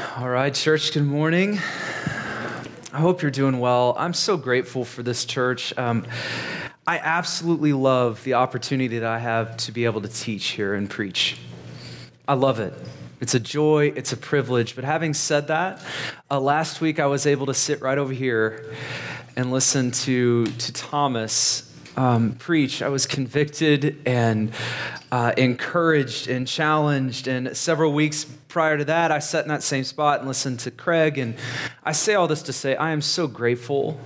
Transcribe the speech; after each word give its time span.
All 0.00 0.28
right, 0.28 0.54
church, 0.54 0.92
good 0.94 1.04
morning. 1.04 1.58
I 1.58 2.98
hope 2.98 3.20
you're 3.20 3.30
doing 3.30 3.60
well. 3.60 3.94
I'm 3.98 4.14
so 4.14 4.38
grateful 4.38 4.84
for 4.84 5.02
this 5.02 5.26
church. 5.26 5.76
Um, 5.76 6.06
I 6.86 6.98
absolutely 6.98 7.74
love 7.74 8.24
the 8.24 8.34
opportunity 8.34 8.98
that 8.98 9.08
I 9.08 9.18
have 9.18 9.58
to 9.58 9.72
be 9.72 9.84
able 9.84 10.00
to 10.00 10.08
teach 10.08 10.48
here 10.48 10.72
and 10.72 10.88
preach. 10.88 11.38
I 12.26 12.32
love 12.34 12.60
it. 12.60 12.72
It's 13.20 13.34
a 13.34 13.40
joy, 13.40 13.92
it's 13.94 14.12
a 14.12 14.16
privilege. 14.16 14.74
But 14.74 14.84
having 14.84 15.12
said 15.12 15.48
that, 15.48 15.82
uh, 16.30 16.40
last 16.40 16.80
week 16.80 16.98
I 16.98 17.06
was 17.06 17.26
able 17.26 17.46
to 17.46 17.54
sit 17.54 17.82
right 17.82 17.98
over 17.98 18.12
here 18.12 18.72
and 19.36 19.52
listen 19.52 19.90
to, 19.90 20.46
to 20.46 20.72
Thomas 20.72 21.69
um, 22.00 22.32
preach, 22.32 22.80
I 22.80 22.88
was 22.88 23.04
convicted 23.04 24.00
and 24.06 24.52
uh, 25.12 25.34
encouraged 25.36 26.28
and 26.28 26.48
challenged. 26.48 27.28
And 27.28 27.54
several 27.54 27.92
weeks 27.92 28.24
prior 28.48 28.78
to 28.78 28.86
that, 28.86 29.12
I 29.12 29.18
sat 29.18 29.44
in 29.44 29.48
that 29.48 29.62
same 29.62 29.84
spot 29.84 30.20
and 30.20 30.28
listened 30.28 30.60
to 30.60 30.70
Craig. 30.70 31.18
And 31.18 31.34
I 31.84 31.92
say 31.92 32.14
all 32.14 32.26
this 32.26 32.40
to 32.44 32.54
say, 32.54 32.74
I 32.74 32.92
am 32.92 33.02
so 33.02 33.26
grateful 33.26 34.00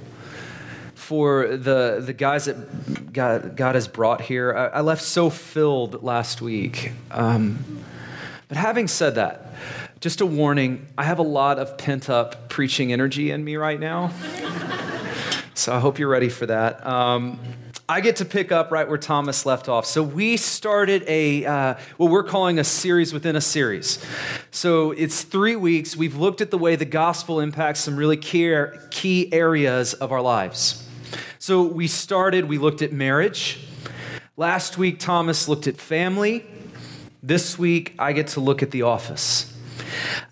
for 0.97 1.57
the, 1.57 2.02
the 2.05 2.12
guys 2.12 2.47
that 2.47 3.12
God, 3.12 3.57
God 3.57 3.77
has 3.77 3.87
brought 3.87 4.23
here. 4.23 4.52
I, 4.52 4.79
I, 4.79 4.80
left 4.80 5.02
so 5.02 5.30
filled 5.30 6.02
last 6.02 6.43
week. 6.43 6.91
Um, 7.13 7.65
but 8.49 8.57
having 8.57 8.88
said 8.88 9.15
that, 9.15 9.55
just 10.01 10.21
a 10.21 10.27
warning 10.27 10.88
I 10.99 11.05
have 11.05 11.21
a 11.21 11.23
lot 11.24 11.61
of 11.61 11.79
pent 11.79 12.11
up 12.11 12.49
preaching 12.49 12.93
energy 12.93 13.30
in 13.30 13.45
me 13.45 13.55
right 13.55 13.79
now. 13.79 14.13
so 15.55 15.73
I 15.73 15.79
hope 15.79 16.01
you're 16.01 16.09
ready 16.09 16.29
for 16.29 16.47
that. 16.47 16.85
Um, 16.85 17.38
I 17.87 18.01
get 18.01 18.16
to 18.16 18.24
pick 18.24 18.51
up 18.51 18.70
right 18.70 18.88
where 18.88 18.97
Thomas 18.97 19.45
left 19.45 19.69
off. 19.69 19.84
So 19.84 20.02
we 20.02 20.38
started 20.38 21.05
a 21.06 21.45
uh, 21.45 21.74
what 21.98 22.10
we're 22.10 22.24
calling 22.24 22.59
a 22.59 22.65
series 22.65 23.12
within 23.12 23.37
a 23.37 23.43
series. 23.43 24.02
So 24.51 24.93
it's 24.93 25.23
three 25.23 25.55
weeks. 25.55 25.95
We've 25.95 26.16
looked 26.16 26.41
at 26.41 26.51
the 26.51 26.57
way 26.57 26.77
the 26.77 26.87
gospel 26.87 27.41
impacts 27.41 27.80
some 27.80 27.97
really 27.97 28.16
key, 28.16 28.57
key 28.90 29.30
areas 29.35 29.93
of 29.93 30.12
our 30.12 30.23
lives. 30.23 30.88
So 31.38 31.62
we 31.62 31.87
started. 31.87 32.46
We 32.49 32.57
looked 32.57 32.80
at 32.80 32.90
marriage. 32.90 33.60
Last 34.38 34.79
week, 34.79 34.99
Thomas 34.99 35.46
looked 35.46 35.66
at 35.66 35.77
family. 35.77 36.46
This 37.23 37.59
week, 37.59 37.95
I 37.99 38.15
get 38.15 38.29
to 38.29 38.40
look 38.40 38.62
at 38.62 38.71
the 38.71 38.80
office. 38.80 39.55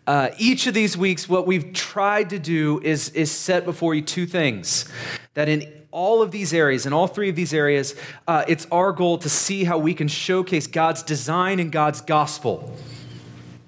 Uh, 0.07 0.31
each 0.39 0.67
of 0.67 0.73
these 0.73 0.97
weeks, 0.97 1.29
what 1.29 1.47
we've 1.47 1.75
tried 1.75 2.31
to 2.31 2.39
do 2.39 2.81
is, 2.83 3.11
is 3.11 3.31
set 3.31 3.67
before 3.67 3.95
you 3.95 4.01
two 4.01 4.25
things 4.25 4.87
that 5.35 5.51
in 5.51 5.82
all 5.93 6.23
of 6.23 6.31
these 6.31 6.55
areas, 6.55 6.87
in 6.87 6.93
all 6.93 7.07
three 7.07 7.29
of 7.29 7.37
these 7.37 7.53
areas, 7.53 7.95
uh, 8.27 8.45
it's 8.49 8.67
our 8.73 8.93
goal 8.93 9.19
to 9.19 9.29
see 9.29 9.65
how 9.65 9.79
we 9.79 9.93
can 9.93 10.09
showcase 10.09 10.67
God's 10.67 11.03
design 11.03 11.61
and 11.61 11.71
God's 11.71 12.01
gospel. 12.01 12.75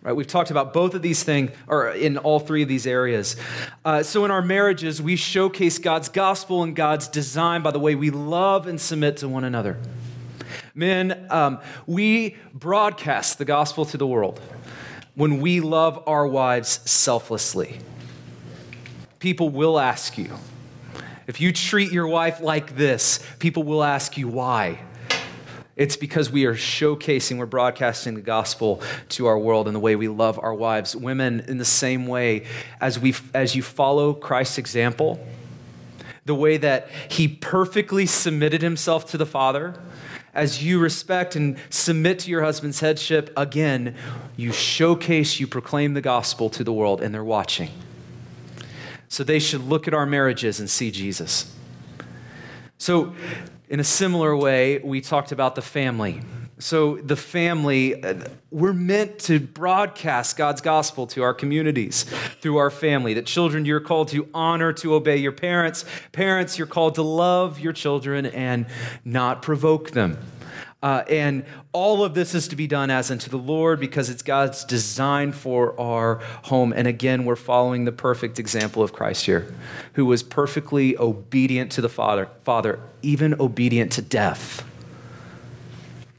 Right, 0.02 0.14
we've 0.14 0.26
talked 0.26 0.50
about 0.50 0.72
both 0.72 0.94
of 0.94 1.02
these 1.02 1.22
things, 1.22 1.50
or 1.66 1.90
in 1.90 2.18
all 2.18 2.40
three 2.40 2.62
of 2.62 2.68
these 2.68 2.86
areas. 2.86 3.36
Uh, 3.84 4.02
so, 4.02 4.24
in 4.24 4.30
our 4.30 4.42
marriages, 4.42 5.00
we 5.00 5.16
showcase 5.16 5.78
God's 5.78 6.10
gospel 6.10 6.62
and 6.62 6.76
God's 6.76 7.08
design 7.08 7.62
by 7.62 7.70
the 7.70 7.78
way 7.78 7.94
we 7.94 8.10
love 8.10 8.66
and 8.66 8.78
submit 8.78 9.18
to 9.18 9.28
one 9.28 9.44
another. 9.44 9.78
Men, 10.74 11.26
um, 11.30 11.58
we 11.86 12.36
broadcast 12.52 13.38
the 13.38 13.46
gospel 13.46 13.84
to 13.86 13.96
the 13.96 14.06
world 14.06 14.40
when 15.14 15.40
we 15.40 15.60
love 15.60 16.02
our 16.06 16.26
wives 16.26 16.80
selflessly. 16.90 17.78
People 19.20 19.48
will 19.48 19.78
ask 19.78 20.18
you, 20.18 20.30
if 21.26 21.40
you 21.40 21.52
treat 21.52 21.92
your 21.92 22.06
wife 22.06 22.40
like 22.40 22.76
this, 22.76 23.24
people 23.38 23.62
will 23.62 23.82
ask 23.82 24.16
you 24.16 24.28
why. 24.28 24.80
It's 25.76 25.96
because 25.96 26.30
we 26.30 26.44
are 26.44 26.54
showcasing, 26.54 27.38
we're 27.38 27.46
broadcasting 27.46 28.14
the 28.14 28.20
gospel 28.20 28.80
to 29.10 29.26
our 29.26 29.38
world 29.38 29.66
in 29.66 29.74
the 29.74 29.80
way 29.80 29.96
we 29.96 30.06
love 30.06 30.38
our 30.40 30.54
wives. 30.54 30.94
Women, 30.94 31.40
in 31.48 31.58
the 31.58 31.64
same 31.64 32.06
way, 32.06 32.46
as, 32.80 32.98
we, 32.98 33.14
as 33.32 33.56
you 33.56 33.62
follow 33.62 34.14
Christ's 34.14 34.58
example, 34.58 35.26
the 36.26 36.34
way 36.34 36.56
that 36.58 36.88
he 37.08 37.26
perfectly 37.26 38.06
submitted 38.06 38.62
himself 38.62 39.10
to 39.10 39.18
the 39.18 39.26
Father, 39.26 39.74
as 40.32 40.64
you 40.64 40.78
respect 40.78 41.34
and 41.34 41.56
submit 41.70 42.20
to 42.20 42.30
your 42.30 42.42
husband's 42.42 42.80
headship, 42.80 43.32
again, 43.36 43.96
you 44.36 44.52
showcase, 44.52 45.40
you 45.40 45.46
proclaim 45.46 45.94
the 45.94 46.00
gospel 46.00 46.50
to 46.50 46.62
the 46.62 46.72
world, 46.72 47.00
and 47.00 47.12
they're 47.12 47.24
watching. 47.24 47.70
So 49.14 49.22
they 49.22 49.38
should 49.38 49.68
look 49.68 49.86
at 49.86 49.94
our 49.94 50.06
marriages 50.06 50.58
and 50.58 50.68
see 50.68 50.90
Jesus. 50.90 51.54
So, 52.78 53.14
in 53.68 53.78
a 53.78 53.84
similar 53.84 54.36
way, 54.36 54.80
we 54.80 55.00
talked 55.00 55.30
about 55.30 55.54
the 55.54 55.62
family. 55.62 56.22
So, 56.58 56.96
the 56.96 57.14
family, 57.14 58.02
uh, 58.02 58.24
we're 58.50 58.72
meant 58.72 59.20
to 59.20 59.38
broadcast 59.38 60.36
God's 60.36 60.60
gospel 60.60 61.06
to 61.06 61.22
our 61.22 61.32
communities 61.32 62.02
through 62.40 62.56
our 62.56 62.70
family. 62.70 63.14
That 63.14 63.26
children, 63.26 63.64
you're 63.64 63.78
called 63.78 64.08
to 64.08 64.28
honor, 64.34 64.72
to 64.72 64.94
obey 64.94 65.18
your 65.18 65.30
parents. 65.30 65.84
Parents, 66.10 66.58
you're 66.58 66.66
called 66.66 66.96
to 66.96 67.02
love 67.02 67.60
your 67.60 67.72
children 67.72 68.26
and 68.26 68.66
not 69.04 69.42
provoke 69.42 69.92
them. 69.92 70.18
Uh, 70.84 71.02
and 71.08 71.46
all 71.72 72.04
of 72.04 72.12
this 72.12 72.34
is 72.34 72.46
to 72.46 72.56
be 72.56 72.66
done 72.66 72.90
as 72.90 73.10
unto 73.10 73.30
the 73.30 73.38
Lord 73.38 73.80
because 73.80 74.10
it's 74.10 74.22
God's 74.22 74.66
design 74.66 75.32
for 75.32 75.80
our 75.80 76.16
home. 76.42 76.74
And 76.74 76.86
again, 76.86 77.24
we're 77.24 77.36
following 77.36 77.86
the 77.86 77.92
perfect 77.92 78.38
example 78.38 78.82
of 78.82 78.92
Christ 78.92 79.24
here, 79.24 79.54
who 79.94 80.04
was 80.04 80.22
perfectly 80.22 80.94
obedient 80.98 81.72
to 81.72 81.80
the 81.80 81.88
Father, 81.88 82.28
Father, 82.42 82.80
even 83.00 83.34
obedient 83.40 83.92
to 83.92 84.02
death. 84.02 84.62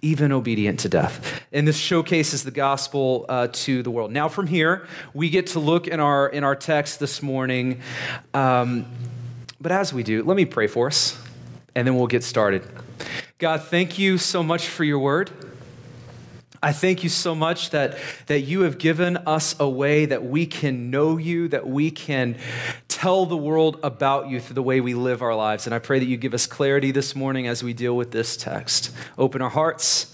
Even 0.02 0.32
obedient 0.32 0.80
to 0.80 0.90
death. 0.90 1.44
And 1.54 1.68
this 1.68 1.78
showcases 1.78 2.44
the 2.44 2.50
gospel 2.50 3.28
uh, 3.30 3.50
to 3.52 3.84
the 3.84 3.92
world. 3.92 4.12
Now, 4.12 4.28
from 4.28 4.48
here, 4.48 4.88
we 5.14 5.30
get 5.30 5.46
to 5.48 5.60
look 5.60 5.88
in 5.88 6.00
our, 6.00 6.28
in 6.28 6.44
our 6.44 6.56
text 6.56 7.00
this 7.00 7.22
morning. 7.22 7.82
Um, 8.34 8.88
but 9.62 9.72
as 9.72 9.94
we 9.94 10.02
do, 10.02 10.24
let 10.24 10.36
me 10.36 10.46
pray 10.46 10.66
for 10.66 10.88
us, 10.88 11.22
and 11.76 11.88
then 11.88 11.96
we'll 11.96 12.08
get 12.08 12.24
started. 12.24 12.68
God, 13.38 13.64
thank 13.64 14.00
you 14.00 14.18
so 14.18 14.42
much 14.44 14.68
for 14.68 14.84
your 14.84 15.00
word. 15.00 15.30
I 16.64 16.72
thank 16.72 17.04
you 17.04 17.10
so 17.10 17.36
much 17.36 17.70
that, 17.70 17.98
that 18.26 18.42
you 18.42 18.62
have 18.62 18.80
given 18.80 19.18
us 19.18 19.56
a 19.60 19.70
way 19.70 20.06
that 20.08 20.26
we 20.26 20.48
can 20.48 20.90
know 20.90 21.18
you, 21.18 21.48
that 21.50 21.68
we 21.68 21.92
can 21.92 22.38
tell 22.88 23.28
the 23.28 23.38
world 23.38 23.80
about 23.84 24.30
you 24.30 24.40
through 24.40 24.56
the 24.56 24.64
way 24.64 24.82
we 24.82 24.96
live 24.96 25.22
our 25.22 25.36
lives. 25.36 25.68
And 25.68 25.76
I 25.76 25.80
pray 25.80 26.00
that 26.00 26.06
you 26.06 26.18
give 26.18 26.34
us 26.34 26.48
clarity 26.48 26.90
this 26.90 27.16
morning 27.16 27.46
as 27.46 27.64
we 27.64 27.74
deal 27.74 27.96
with 27.96 28.12
this 28.12 28.36
text. 28.36 28.90
Open 29.18 29.44
our 29.44 29.50
hearts 29.50 30.12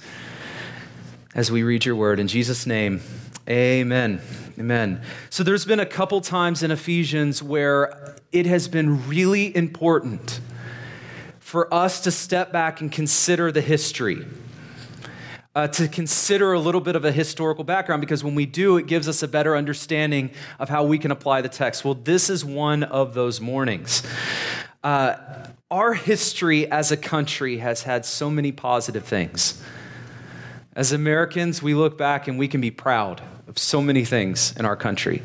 as 1.33 1.49
we 1.49 1.63
read 1.63 1.85
your 1.85 1.95
word. 1.95 2.19
In 2.19 2.27
Jesus' 2.27 2.65
name, 2.65 3.01
amen. 3.47 4.19
Amen. 4.59 5.01
So 5.29 5.43
there's 5.43 5.63
been 5.63 5.79
a 5.79 5.85
couple 5.85 6.19
times 6.19 6.63
in 6.63 6.71
Ephesians 6.71 7.41
where 7.41 8.15
it 8.31 8.45
has 8.45 8.67
been 8.67 9.07
really 9.07 9.55
important 9.55 10.41
for 11.51 11.71
us 11.73 11.99
to 11.99 12.09
step 12.11 12.53
back 12.53 12.79
and 12.79 12.89
consider 12.93 13.51
the 13.51 13.59
history. 13.59 14.25
Uh, 15.53 15.67
to 15.67 15.85
consider 15.89 16.53
a 16.53 16.59
little 16.61 16.79
bit 16.79 16.95
of 16.95 17.03
a 17.03 17.11
historical 17.11 17.65
background 17.65 17.99
because 17.99 18.23
when 18.23 18.35
we 18.35 18.45
do, 18.45 18.77
it 18.77 18.87
gives 18.87 19.05
us 19.09 19.21
a 19.21 19.27
better 19.27 19.57
understanding 19.57 20.31
of 20.59 20.69
how 20.69 20.85
we 20.85 20.97
can 20.97 21.11
apply 21.11 21.41
the 21.41 21.49
text. 21.49 21.83
Well, 21.83 21.95
this 21.95 22.29
is 22.29 22.45
one 22.45 22.83
of 22.83 23.13
those 23.15 23.41
mornings. 23.41 24.01
Uh, 24.81 25.17
our 25.69 25.93
history 25.93 26.71
as 26.71 26.89
a 26.89 26.95
country 26.95 27.57
has 27.57 27.83
had 27.83 28.05
so 28.05 28.29
many 28.29 28.53
positive 28.53 29.03
things. 29.03 29.61
As 30.73 30.93
Americans, 30.93 31.61
we 31.61 31.73
look 31.73 31.97
back 31.97 32.29
and 32.29 32.39
we 32.39 32.47
can 32.47 32.61
be 32.61 32.71
proud 32.71 33.21
of 33.49 33.59
so 33.59 33.81
many 33.81 34.05
things 34.05 34.55
in 34.55 34.63
our 34.63 34.77
country. 34.77 35.21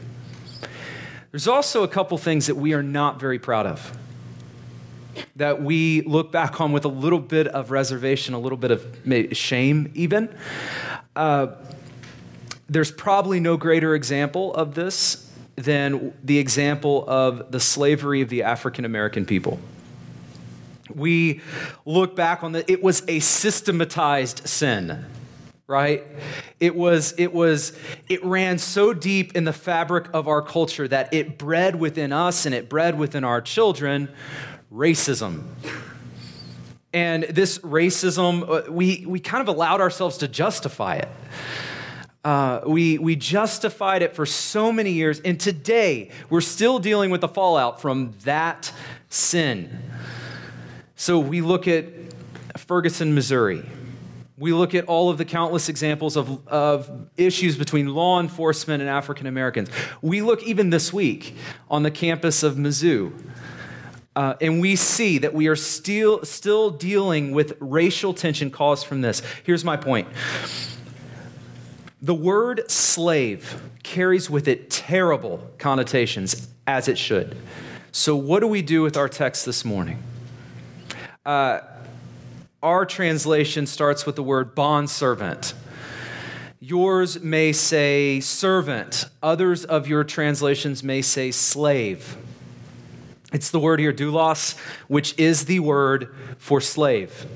There's 1.30 1.46
also 1.46 1.84
a 1.84 1.88
couple 1.88 2.18
things 2.18 2.48
that 2.48 2.56
we 2.56 2.74
are 2.74 2.82
not 2.82 3.20
very 3.20 3.38
proud 3.38 3.66
of 3.66 3.96
that 5.36 5.62
we 5.62 6.02
look 6.02 6.32
back 6.32 6.60
on 6.60 6.72
with 6.72 6.84
a 6.84 6.88
little 6.88 7.18
bit 7.18 7.46
of 7.48 7.70
reservation, 7.70 8.34
a 8.34 8.38
little 8.38 8.58
bit 8.58 8.70
of 8.70 8.86
shame, 9.36 9.90
even. 9.94 10.34
Uh, 11.14 11.48
there's 12.68 12.90
probably 12.90 13.40
no 13.40 13.56
greater 13.56 13.94
example 13.94 14.54
of 14.54 14.74
this 14.74 15.30
than 15.56 16.12
the 16.22 16.38
example 16.38 17.04
of 17.08 17.50
the 17.50 17.60
slavery 17.60 18.20
of 18.20 18.28
the 18.28 18.42
African 18.42 18.84
American 18.84 19.24
people. 19.24 19.58
We 20.94 21.40
look 21.84 22.14
back 22.14 22.42
on 22.42 22.52
that, 22.52 22.68
it 22.68 22.82
was 22.82 23.02
a 23.08 23.20
systematized 23.20 24.46
sin 24.46 25.04
right 25.68 26.04
it 26.60 26.76
was 26.76 27.12
it 27.18 27.32
was 27.32 27.76
it 28.08 28.24
ran 28.24 28.56
so 28.56 28.92
deep 28.94 29.34
in 29.34 29.42
the 29.42 29.52
fabric 29.52 30.06
of 30.14 30.28
our 30.28 30.40
culture 30.40 30.86
that 30.86 31.12
it 31.12 31.36
bred 31.38 31.74
within 31.74 32.12
us 32.12 32.46
and 32.46 32.54
it 32.54 32.68
bred 32.68 32.96
within 32.96 33.24
our 33.24 33.40
children 33.40 34.08
racism. 34.72 35.44
And 36.92 37.24
this 37.24 37.58
racism, 37.58 38.48
uh, 38.48 38.72
we, 38.72 39.04
we 39.06 39.20
kind 39.20 39.42
of 39.42 39.48
allowed 39.48 39.80
ourselves 39.80 40.18
to 40.18 40.28
justify 40.28 40.96
it. 40.96 41.08
Uh, 42.24 42.60
we, 42.66 42.98
we 42.98 43.14
justified 43.14 44.02
it 44.02 44.14
for 44.14 44.26
so 44.26 44.72
many 44.72 44.90
years, 44.90 45.20
and 45.20 45.38
today 45.38 46.10
we're 46.28 46.40
still 46.40 46.78
dealing 46.78 47.10
with 47.10 47.20
the 47.20 47.28
fallout 47.28 47.80
from 47.80 48.14
that 48.24 48.72
sin. 49.08 49.82
So 50.96 51.20
we 51.20 51.40
look 51.40 51.68
at 51.68 51.84
Ferguson, 52.56 53.14
Missouri, 53.14 53.62
We 54.38 54.52
look 54.52 54.74
at 54.74 54.84
all 54.84 55.08
of 55.08 55.16
the 55.16 55.24
countless 55.24 55.70
examples 55.70 56.14
of, 56.14 56.46
of 56.46 57.08
issues 57.16 57.56
between 57.56 57.94
law 57.94 58.20
enforcement 58.20 58.82
and 58.82 58.90
African 58.90 59.26
Americans. 59.26 59.70
We 60.02 60.20
look 60.20 60.42
even 60.42 60.68
this 60.68 60.92
week 60.92 61.36
on 61.70 61.84
the 61.84 61.90
campus 61.90 62.42
of 62.42 62.56
Mizzou. 62.56 63.12
Uh, 64.16 64.34
and 64.40 64.62
we 64.62 64.74
see 64.74 65.18
that 65.18 65.34
we 65.34 65.46
are 65.46 65.54
still, 65.54 66.24
still 66.24 66.70
dealing 66.70 67.32
with 67.32 67.54
racial 67.60 68.14
tension 68.14 68.50
caused 68.50 68.86
from 68.86 69.02
this. 69.02 69.20
Here's 69.44 69.62
my 69.62 69.76
point 69.76 70.08
the 72.00 72.14
word 72.14 72.70
slave 72.70 73.60
carries 73.82 74.30
with 74.30 74.48
it 74.48 74.70
terrible 74.70 75.50
connotations, 75.58 76.48
as 76.66 76.88
it 76.88 76.96
should. 76.96 77.36
So, 77.92 78.16
what 78.16 78.40
do 78.40 78.46
we 78.46 78.62
do 78.62 78.82
with 78.82 78.96
our 78.96 79.08
text 79.08 79.44
this 79.44 79.64
morning? 79.64 80.02
Uh, 81.24 81.60
our 82.62 82.86
translation 82.86 83.66
starts 83.66 84.06
with 84.06 84.16
the 84.16 84.22
word 84.22 84.54
bondservant. 84.54 85.52
Yours 86.58 87.20
may 87.20 87.52
say 87.52 88.20
servant, 88.20 89.04
others 89.22 89.64
of 89.64 89.86
your 89.86 90.04
translations 90.04 90.82
may 90.82 91.02
say 91.02 91.30
slave. 91.30 92.16
It's 93.36 93.50
the 93.50 93.60
word 93.60 93.80
here, 93.80 93.92
doulos, 93.92 94.56
which 94.88 95.14
is 95.18 95.44
the 95.44 95.60
word 95.60 96.08
for 96.38 96.58
slave. 96.58 97.26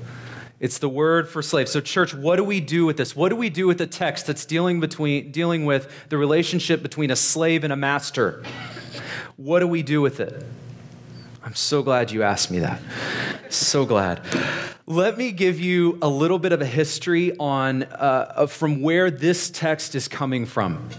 It's 0.59 0.79
the 0.79 0.89
word 0.89 1.29
for 1.29 1.43
slave. 1.43 1.69
So, 1.69 1.79
church, 1.79 2.15
what 2.15 2.37
do 2.37 2.43
we 2.43 2.59
do 2.59 2.87
with 2.87 2.97
this? 2.97 3.15
What 3.15 3.29
do 3.29 3.35
we 3.35 3.51
do 3.51 3.67
with 3.67 3.77
the 3.77 3.85
text 3.85 4.25
that's 4.25 4.43
dealing, 4.43 4.79
between, 4.79 5.31
dealing 5.31 5.63
with 5.63 5.93
the 6.09 6.17
relationship 6.17 6.81
between 6.81 7.11
a 7.11 7.15
slave 7.15 7.63
and 7.63 7.71
a 7.71 7.75
master? 7.75 8.43
What 9.37 9.59
do 9.59 9.67
we 9.67 9.83
do 9.83 10.01
with 10.01 10.19
it? 10.19 10.43
I'm 11.43 11.53
so 11.53 11.83
glad 11.83 12.09
you 12.09 12.23
asked 12.23 12.49
me 12.49 12.57
that. 12.57 12.81
So 13.49 13.85
glad. 13.85 14.21
Let 14.87 15.19
me 15.19 15.31
give 15.31 15.59
you 15.59 15.99
a 16.01 16.09
little 16.09 16.39
bit 16.39 16.51
of 16.51 16.61
a 16.61 16.65
history 16.65 17.37
on 17.37 17.83
uh, 17.83 18.47
from 18.47 18.81
where 18.81 19.11
this 19.11 19.51
text 19.51 19.93
is 19.93 20.07
coming 20.07 20.47
from. 20.47 20.89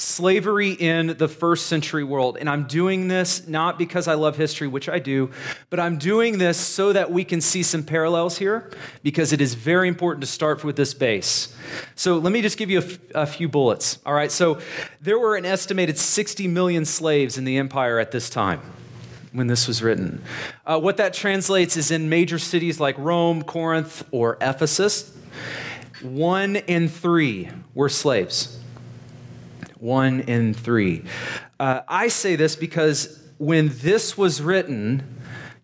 Slavery 0.00 0.70
in 0.72 1.16
the 1.18 1.26
first 1.26 1.66
century 1.66 2.04
world. 2.04 2.38
And 2.38 2.48
I'm 2.48 2.68
doing 2.68 3.08
this 3.08 3.48
not 3.48 3.78
because 3.78 4.06
I 4.06 4.14
love 4.14 4.36
history, 4.36 4.68
which 4.68 4.88
I 4.88 5.00
do, 5.00 5.30
but 5.70 5.80
I'm 5.80 5.98
doing 5.98 6.38
this 6.38 6.56
so 6.56 6.92
that 6.92 7.10
we 7.10 7.24
can 7.24 7.40
see 7.40 7.64
some 7.64 7.82
parallels 7.82 8.38
here 8.38 8.70
because 9.02 9.32
it 9.32 9.40
is 9.40 9.54
very 9.54 9.88
important 9.88 10.20
to 10.22 10.28
start 10.28 10.62
with 10.62 10.76
this 10.76 10.94
base. 10.94 11.54
So 11.96 12.18
let 12.18 12.32
me 12.32 12.42
just 12.42 12.58
give 12.58 12.70
you 12.70 12.78
a, 12.78 12.84
f- 12.84 12.98
a 13.14 13.26
few 13.26 13.48
bullets. 13.48 13.98
All 14.06 14.14
right. 14.14 14.30
So 14.30 14.60
there 15.00 15.18
were 15.18 15.36
an 15.36 15.44
estimated 15.44 15.98
60 15.98 16.46
million 16.46 16.84
slaves 16.84 17.36
in 17.36 17.44
the 17.44 17.56
empire 17.58 17.98
at 17.98 18.12
this 18.12 18.30
time 18.30 18.60
when 19.32 19.46
this 19.46 19.66
was 19.66 19.82
written. 19.82 20.22
Uh, 20.64 20.78
what 20.78 20.96
that 20.98 21.12
translates 21.12 21.76
is 21.76 21.90
in 21.90 22.08
major 22.08 22.38
cities 22.38 22.80
like 22.80 22.96
Rome, 22.98 23.42
Corinth, 23.42 24.04
or 24.10 24.38
Ephesus, 24.40 25.12
one 26.02 26.56
in 26.56 26.88
three 26.88 27.48
were 27.74 27.88
slaves. 27.88 28.57
One 29.78 30.20
in 30.20 30.54
three. 30.54 31.04
Uh, 31.60 31.80
I 31.86 32.08
say 32.08 32.36
this 32.36 32.56
because 32.56 33.22
when 33.38 33.70
this 33.74 34.18
was 34.18 34.42
written, 34.42 35.17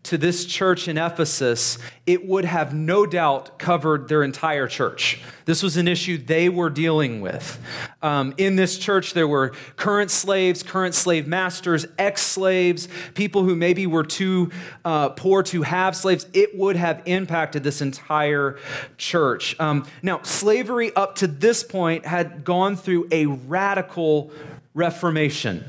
to 0.04 0.18
this 0.18 0.44
church 0.44 0.86
in 0.86 0.98
Ephesus, 0.98 1.78
it 2.06 2.26
would 2.26 2.44
have 2.44 2.74
no 2.74 3.06
doubt 3.06 3.58
covered 3.58 4.06
their 4.06 4.22
entire 4.22 4.68
church. 4.68 5.20
This 5.46 5.62
was 5.62 5.78
an 5.78 5.88
issue 5.88 6.18
they 6.18 6.50
were 6.50 6.68
dealing 6.68 7.22
with. 7.22 7.58
Um, 8.02 8.34
in 8.36 8.56
this 8.56 8.78
church, 8.78 9.14
there 9.14 9.26
were 9.26 9.52
current 9.76 10.10
slaves, 10.10 10.62
current 10.62 10.94
slave 10.94 11.26
masters, 11.26 11.86
ex 11.98 12.20
slaves, 12.20 12.86
people 13.14 13.44
who 13.44 13.56
maybe 13.56 13.86
were 13.86 14.04
too 14.04 14.50
uh, 14.84 15.08
poor 15.10 15.42
to 15.44 15.62
have 15.62 15.96
slaves. 15.96 16.26
It 16.34 16.56
would 16.56 16.76
have 16.76 17.02
impacted 17.06 17.62
this 17.62 17.80
entire 17.80 18.58
church. 18.98 19.58
Um, 19.58 19.86
now, 20.02 20.20
slavery 20.22 20.94
up 20.94 21.16
to 21.16 21.26
this 21.26 21.64
point 21.64 22.04
had 22.04 22.44
gone 22.44 22.76
through 22.76 23.08
a 23.10 23.24
radical 23.24 24.30
reformation. 24.74 25.64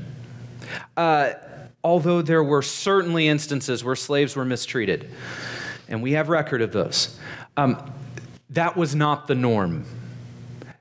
Uh, 0.98 1.34
although 1.86 2.24
there 2.24 2.44
were 2.44 2.64
certainly 2.64 3.28
instances 3.28 3.84
where 3.84 3.96
slaves 3.96 4.36
were 4.36 4.44
mistreated, 4.44 5.08
and 5.88 6.02
we 6.02 6.14
have 6.14 6.30
record 6.30 6.64
of 6.64 6.72
those, 6.72 7.16
um, 7.58 7.78
that 8.50 8.76
was 8.76 8.96
not 8.96 9.28
the 9.28 9.36
norm. 9.36 9.86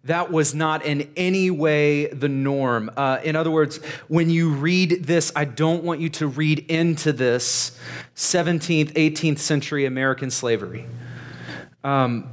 That 0.05 0.33
was 0.33 0.55
not 0.55 0.83
in 0.83 1.11
any 1.15 1.51
way 1.51 2.07
the 2.07 2.31
norm. 2.31 2.91
Uh, 2.97 3.19
in 3.23 3.37
other 3.37 3.51
words, 3.51 3.85
when 4.09 4.31
you 4.31 4.55
read 4.55 5.05
this, 5.05 5.31
I 5.37 5.45
don't 5.45 5.85
want 5.85 6.01
you 6.01 6.09
to 6.09 6.27
read 6.27 6.61
into 6.71 7.13
this 7.13 7.79
17th, 8.17 8.95
18th 8.95 9.39
century 9.39 9.85
American 9.85 10.31
slavery. 10.31 10.87
Um, 11.85 12.31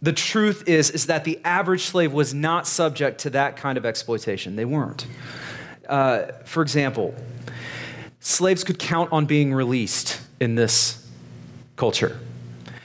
the 0.00 0.14
truth 0.14 0.66
is, 0.66 0.90
is 0.90 1.06
that 1.06 1.24
the 1.24 1.38
average 1.44 1.82
slave 1.82 2.14
was 2.14 2.32
not 2.32 2.66
subject 2.66 3.20
to 3.20 3.30
that 3.30 3.58
kind 3.58 3.76
of 3.76 3.84
exploitation. 3.84 4.56
They 4.56 4.64
weren't. 4.64 5.06
Uh, 5.86 6.32
for 6.44 6.62
example, 6.62 7.14
slaves 8.20 8.64
could 8.64 8.78
count 8.78 9.12
on 9.12 9.26
being 9.26 9.54
released 9.54 10.20
in 10.40 10.54
this 10.54 11.08
culture. 11.76 12.18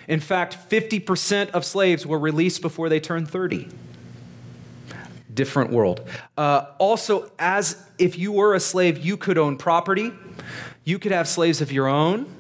In 0.07 0.19
fact, 0.19 0.57
50% 0.69 1.51
of 1.51 1.63
slaves 1.65 2.05
were 2.05 2.19
released 2.19 2.61
before 2.61 2.89
they 2.89 2.99
turned 2.99 3.29
30. 3.29 3.69
Different 5.33 5.71
world. 5.71 6.07
Uh, 6.37 6.65
also, 6.77 7.31
as 7.39 7.81
if 7.97 8.17
you 8.17 8.33
were 8.33 8.53
a 8.53 8.59
slave, 8.59 8.97
you 8.97 9.15
could 9.15 9.37
own 9.37 9.57
property, 9.57 10.11
you 10.83 10.99
could 10.99 11.11
have 11.11 11.27
slaves 11.27 11.61
of 11.61 11.71
your 11.71 11.87
own. 11.87 12.33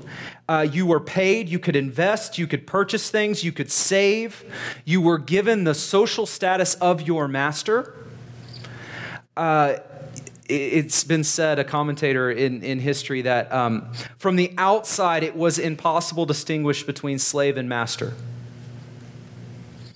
Uh, 0.49 0.67
you 0.69 0.85
were 0.85 0.99
paid, 0.99 1.47
you 1.47 1.59
could 1.59 1.77
invest, 1.77 2.37
you 2.37 2.45
could 2.45 2.67
purchase 2.67 3.09
things, 3.09 3.41
you 3.41 3.53
could 3.53 3.71
save. 3.71 4.43
You 4.83 4.99
were 4.99 5.17
given 5.17 5.63
the 5.63 5.73
social 5.73 6.25
status 6.25 6.73
of 6.75 7.03
your 7.03 7.29
master. 7.29 7.95
Uh, 9.37 9.75
it's 10.49 11.03
been 11.03 11.23
said, 11.23 11.59
a 11.59 11.63
commentator 11.63 12.29
in, 12.29 12.63
in 12.63 12.79
history, 12.79 13.21
that 13.23 13.51
um, 13.51 13.91
from 14.17 14.35
the 14.35 14.53
outside 14.57 15.23
it 15.23 15.35
was 15.35 15.59
impossible 15.59 16.25
to 16.25 16.33
distinguish 16.33 16.83
between 16.83 17.19
slave 17.19 17.57
and 17.57 17.69
master. 17.69 18.13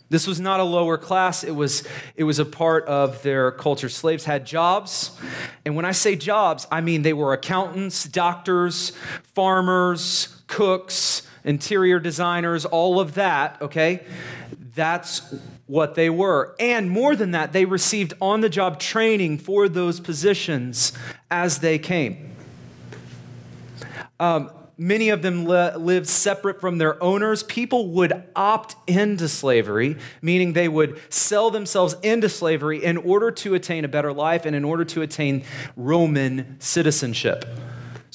This 0.09 0.27
was 0.27 0.39
not 0.39 0.59
a 0.59 0.63
lower 0.63 0.97
class, 0.97 1.43
it 1.43 1.51
was, 1.51 1.83
it 2.15 2.23
was 2.23 2.37
a 2.37 2.45
part 2.45 2.85
of 2.85 3.21
their 3.23 3.51
culture. 3.51 3.89
Slaves 3.89 4.25
had 4.25 4.45
jobs, 4.45 5.19
and 5.65 5.75
when 5.75 5.83
I 5.83 5.93
say 5.93 6.15
jobs, 6.15 6.67
I 6.71 6.81
mean 6.81 7.01
they 7.01 7.13
were 7.13 7.33
accountants, 7.33 8.03
doctors, 8.05 8.91
farmers, 9.33 10.41
cooks, 10.47 11.23
interior 11.43 11.99
designers, 11.99 12.65
all 12.65 12.99
of 12.99 13.15
that, 13.15 13.61
okay? 13.61 14.03
That's 14.75 15.21
what 15.67 15.95
they 15.95 16.09
were. 16.09 16.55
And 16.59 16.89
more 16.89 17.15
than 17.15 17.31
that, 17.31 17.53
they 17.53 17.65
received 17.65 18.13
on 18.21 18.41
the 18.41 18.49
job 18.49 18.79
training 18.79 19.39
for 19.39 19.67
those 19.67 19.99
positions 19.99 20.93
as 21.31 21.59
they 21.59 21.79
came. 21.79 22.35
Um, 24.19 24.51
many 24.77 25.09
of 25.09 25.21
them 25.21 25.45
li- 25.45 25.75
lived 25.75 26.07
separate 26.07 26.61
from 26.61 26.77
their 26.77 27.01
owners. 27.01 27.43
People 27.43 27.89
would 27.89 28.23
opt 28.35 28.75
into 28.87 29.27
slavery, 29.27 29.97
meaning 30.21 30.53
they 30.53 30.67
would 30.67 30.99
sell 31.09 31.49
themselves 31.49 31.95
into 32.03 32.29
slavery 32.29 32.83
in 32.83 32.97
order 32.97 33.31
to 33.31 33.53
attain 33.55 33.85
a 33.85 33.87
better 33.87 34.13
life 34.13 34.45
and 34.45 34.55
in 34.55 34.63
order 34.63 34.85
to 34.85 35.01
attain 35.01 35.43
Roman 35.75 36.57
citizenship. 36.59 37.45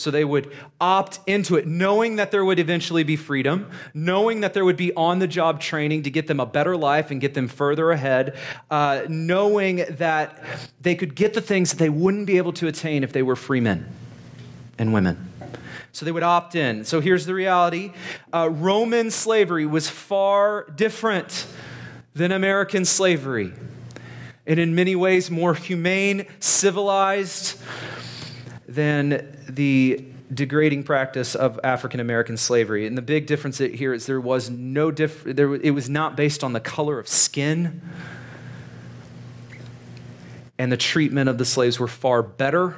So 0.00 0.10
they 0.10 0.24
would 0.24 0.50
opt 0.80 1.20
into 1.26 1.56
it, 1.56 1.66
knowing 1.66 2.16
that 2.16 2.30
there 2.30 2.44
would 2.44 2.58
eventually 2.58 3.04
be 3.04 3.16
freedom, 3.16 3.70
knowing 3.92 4.40
that 4.40 4.54
there 4.54 4.64
would 4.64 4.78
be 4.78 4.94
on 4.94 5.18
the 5.18 5.28
job 5.28 5.60
training 5.60 6.04
to 6.04 6.10
get 6.10 6.26
them 6.26 6.40
a 6.40 6.46
better 6.46 6.76
life 6.76 7.10
and 7.10 7.20
get 7.20 7.34
them 7.34 7.48
further 7.48 7.90
ahead, 7.90 8.36
uh, 8.70 9.02
knowing 9.08 9.84
that 9.90 10.42
they 10.80 10.94
could 10.94 11.14
get 11.14 11.34
the 11.34 11.40
things 11.42 11.70
that 11.70 11.78
they 11.78 11.90
wouldn't 11.90 12.26
be 12.26 12.38
able 12.38 12.52
to 12.54 12.66
attain 12.66 13.04
if 13.04 13.12
they 13.12 13.22
were 13.22 13.36
free 13.36 13.60
men 13.60 13.86
and 14.78 14.94
women. 14.94 15.30
So 15.92 16.06
they 16.06 16.12
would 16.12 16.22
opt 16.22 16.54
in. 16.54 16.84
So 16.84 17.00
here's 17.00 17.26
the 17.26 17.34
reality 17.34 17.92
uh, 18.32 18.48
Roman 18.50 19.10
slavery 19.10 19.66
was 19.66 19.88
far 19.88 20.66
different 20.74 21.46
than 22.14 22.32
American 22.32 22.86
slavery. 22.86 23.52
And 24.46 24.58
in 24.58 24.74
many 24.74 24.96
ways, 24.96 25.30
more 25.30 25.54
humane, 25.54 26.26
civilized, 26.40 27.58
than 28.70 29.36
the 29.48 30.04
degrading 30.32 30.84
practice 30.84 31.34
of 31.34 31.58
African 31.64 31.98
American 31.98 32.36
slavery. 32.36 32.86
And 32.86 32.96
the 32.96 33.02
big 33.02 33.26
difference 33.26 33.58
here 33.58 33.92
is 33.92 34.06
there 34.06 34.20
was 34.20 34.48
no 34.48 34.90
diff- 34.90 35.24
there, 35.24 35.54
it 35.56 35.72
was 35.72 35.90
not 35.90 36.16
based 36.16 36.44
on 36.44 36.52
the 36.52 36.60
color 36.60 36.98
of 36.98 37.08
skin. 37.08 37.82
And 40.56 40.70
the 40.70 40.76
treatment 40.76 41.28
of 41.28 41.38
the 41.38 41.44
slaves 41.44 41.80
were 41.80 41.88
far 41.88 42.22
better, 42.22 42.76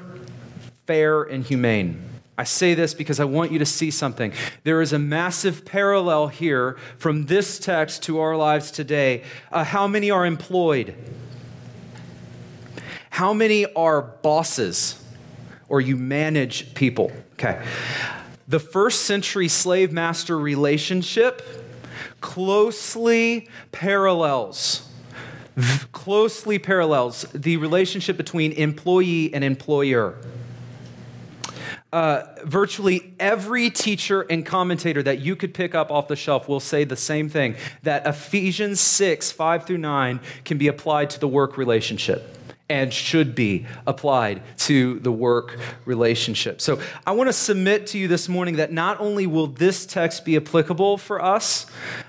fair, 0.87 1.23
and 1.23 1.45
humane. 1.45 2.09
I 2.39 2.45
say 2.45 2.75
this 2.75 2.95
because 2.95 3.21
I 3.21 3.25
want 3.25 3.53
you 3.53 3.59
to 3.59 3.67
see 3.67 3.91
something. 3.91 4.33
There 4.65 4.81
is 4.81 4.93
a 4.93 4.99
massive 4.99 5.65
parallel 5.65 6.29
here 6.29 6.79
from 6.97 7.27
this 7.27 7.59
text 7.59 8.03
to 8.05 8.21
our 8.21 8.37
lives 8.37 8.71
today. 8.71 9.25
Uh, 9.51 9.65
how 9.65 9.87
many 9.87 10.11
are 10.11 10.25
employed? 10.25 10.95
How 13.11 13.35
many 13.35 13.71
are 13.75 14.01
bosses? 14.01 15.02
Or 15.73 15.81
you 15.81 15.97
manage 15.97 16.75
people. 16.75 17.11
Okay. 17.33 17.61
The 18.47 18.61
first 18.61 19.02
century 19.02 19.49
slave 19.49 19.91
master 19.91 20.38
relationship 20.38 21.43
closely 22.21 23.49
parallels 23.73 24.88
closely 25.93 26.59
parallels 26.59 27.26
the 27.35 27.59
relationship 27.59 28.17
between 28.17 28.52
employee 28.52 29.33
and 29.35 29.45
employer. 29.45 30.17
Uh, 31.93 32.23
virtually 32.45 33.12
every 33.21 33.69
teacher 33.69 34.23
and 34.23 34.47
commentator 34.47 35.02
that 35.02 35.21
you 35.21 35.37
could 35.37 35.52
pick 35.52 35.75
up 35.75 35.91
off 35.91 36.09
the 36.09 36.17
shelf 36.17 36.49
will 36.49 36.61
say 36.61 36.85
the 36.85 36.97
same 36.97 37.29
thing 37.29 37.55
that 37.83 38.07
Ephesians 38.07 38.81
6, 38.81 39.31
5 39.31 39.67
through 39.67 39.76
9 39.76 40.21
can 40.47 40.57
be 40.57 40.69
applied 40.69 41.11
to 41.11 41.21
the 41.21 41.29
work 41.29 41.59
relationship 41.59 42.38
and 42.73 42.91
should 42.91 43.35
be 43.35 43.67
applied 43.87 44.43
to 44.57 44.99
the 45.00 45.12
work 45.12 45.59
relationship. 45.85 46.59
So 46.62 46.81
I 47.07 47.12
want 47.12 47.29
to 47.29 47.33
submit 47.35 47.87
to 47.88 47.99
you 47.99 48.09
this 48.09 48.31
morning 48.31 48.57
that 48.57 48.73
not 48.73 48.99
only 48.99 49.26
will 49.26 49.47
this 49.47 49.85
text 49.85 50.25
be 50.25 50.37
applicable 50.38 50.97
for 50.97 51.23
us 51.23 51.67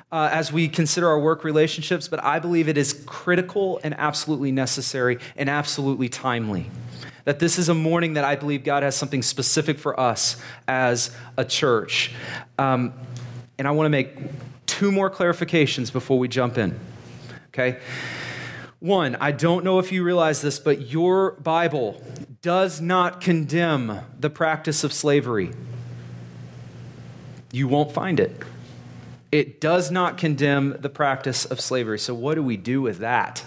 uh, 0.10 0.29
as 0.32 0.53
we 0.53 0.70
consider 0.70 1.10
our 1.10 1.20
work 1.20 1.43
relationships, 1.43 2.08
but 2.08 2.24
I 2.24 2.39
believe 2.39 2.70
it 2.70 2.77
is 2.77 3.03
critical 3.05 3.82
and 3.84 3.93
absolutely 3.98 4.53
necessary 4.53 5.20
and 5.36 5.50
absolutely 5.50 6.08
timely. 6.08 6.72
That 7.25 7.39
this 7.39 7.60
is 7.60 7.67
a 7.67 7.74
morning 7.74 8.13
that 8.13 8.24
I 8.24 8.38
believe 8.38 8.63
God 8.63 8.84
has 8.84 8.96
something 8.96 9.22
specific 9.22 9.77
for 9.77 10.00
us 10.00 10.41
as 10.65 11.12
a 11.36 11.43
church. 11.43 12.13
Um, 12.58 12.93
and 13.58 13.67
I 13.67 13.72
want 13.72 13.88
to 13.88 13.89
make 13.89 14.15
two 14.65 14.93
more 14.93 15.10
clarifications 15.10 15.91
before 15.91 16.17
we 16.17 16.29
jump 16.29 16.58
in. 16.58 16.79
Okay? 17.50 17.79
One, 18.84 19.16
I 19.22 19.32
don't 19.32 19.63
know 19.63 19.80
if 19.80 19.94
you 19.94 20.04
realize 20.04 20.42
this, 20.42 20.60
but 20.60 20.92
your 20.92 21.32
Bible 21.36 22.04
does 22.42 22.82
not 22.82 23.22
condemn 23.22 24.02
the 24.20 24.30
practice 24.30 24.84
of 24.84 24.92
slavery. 24.92 25.52
You 27.54 27.70
won't 27.70 27.94
find 27.94 28.20
it. 28.20 28.44
It 29.32 29.62
does 29.62 29.90
not 29.90 30.18
condemn 30.18 30.75
the 30.82 30.90
practice 30.90 31.46
of 31.46 31.62
slavery. 31.62 31.98
So, 31.98 32.13
what 32.13 32.36
do 32.36 32.44
we 32.44 32.58
do 32.58 32.82
with 32.82 32.98
that? 32.98 33.46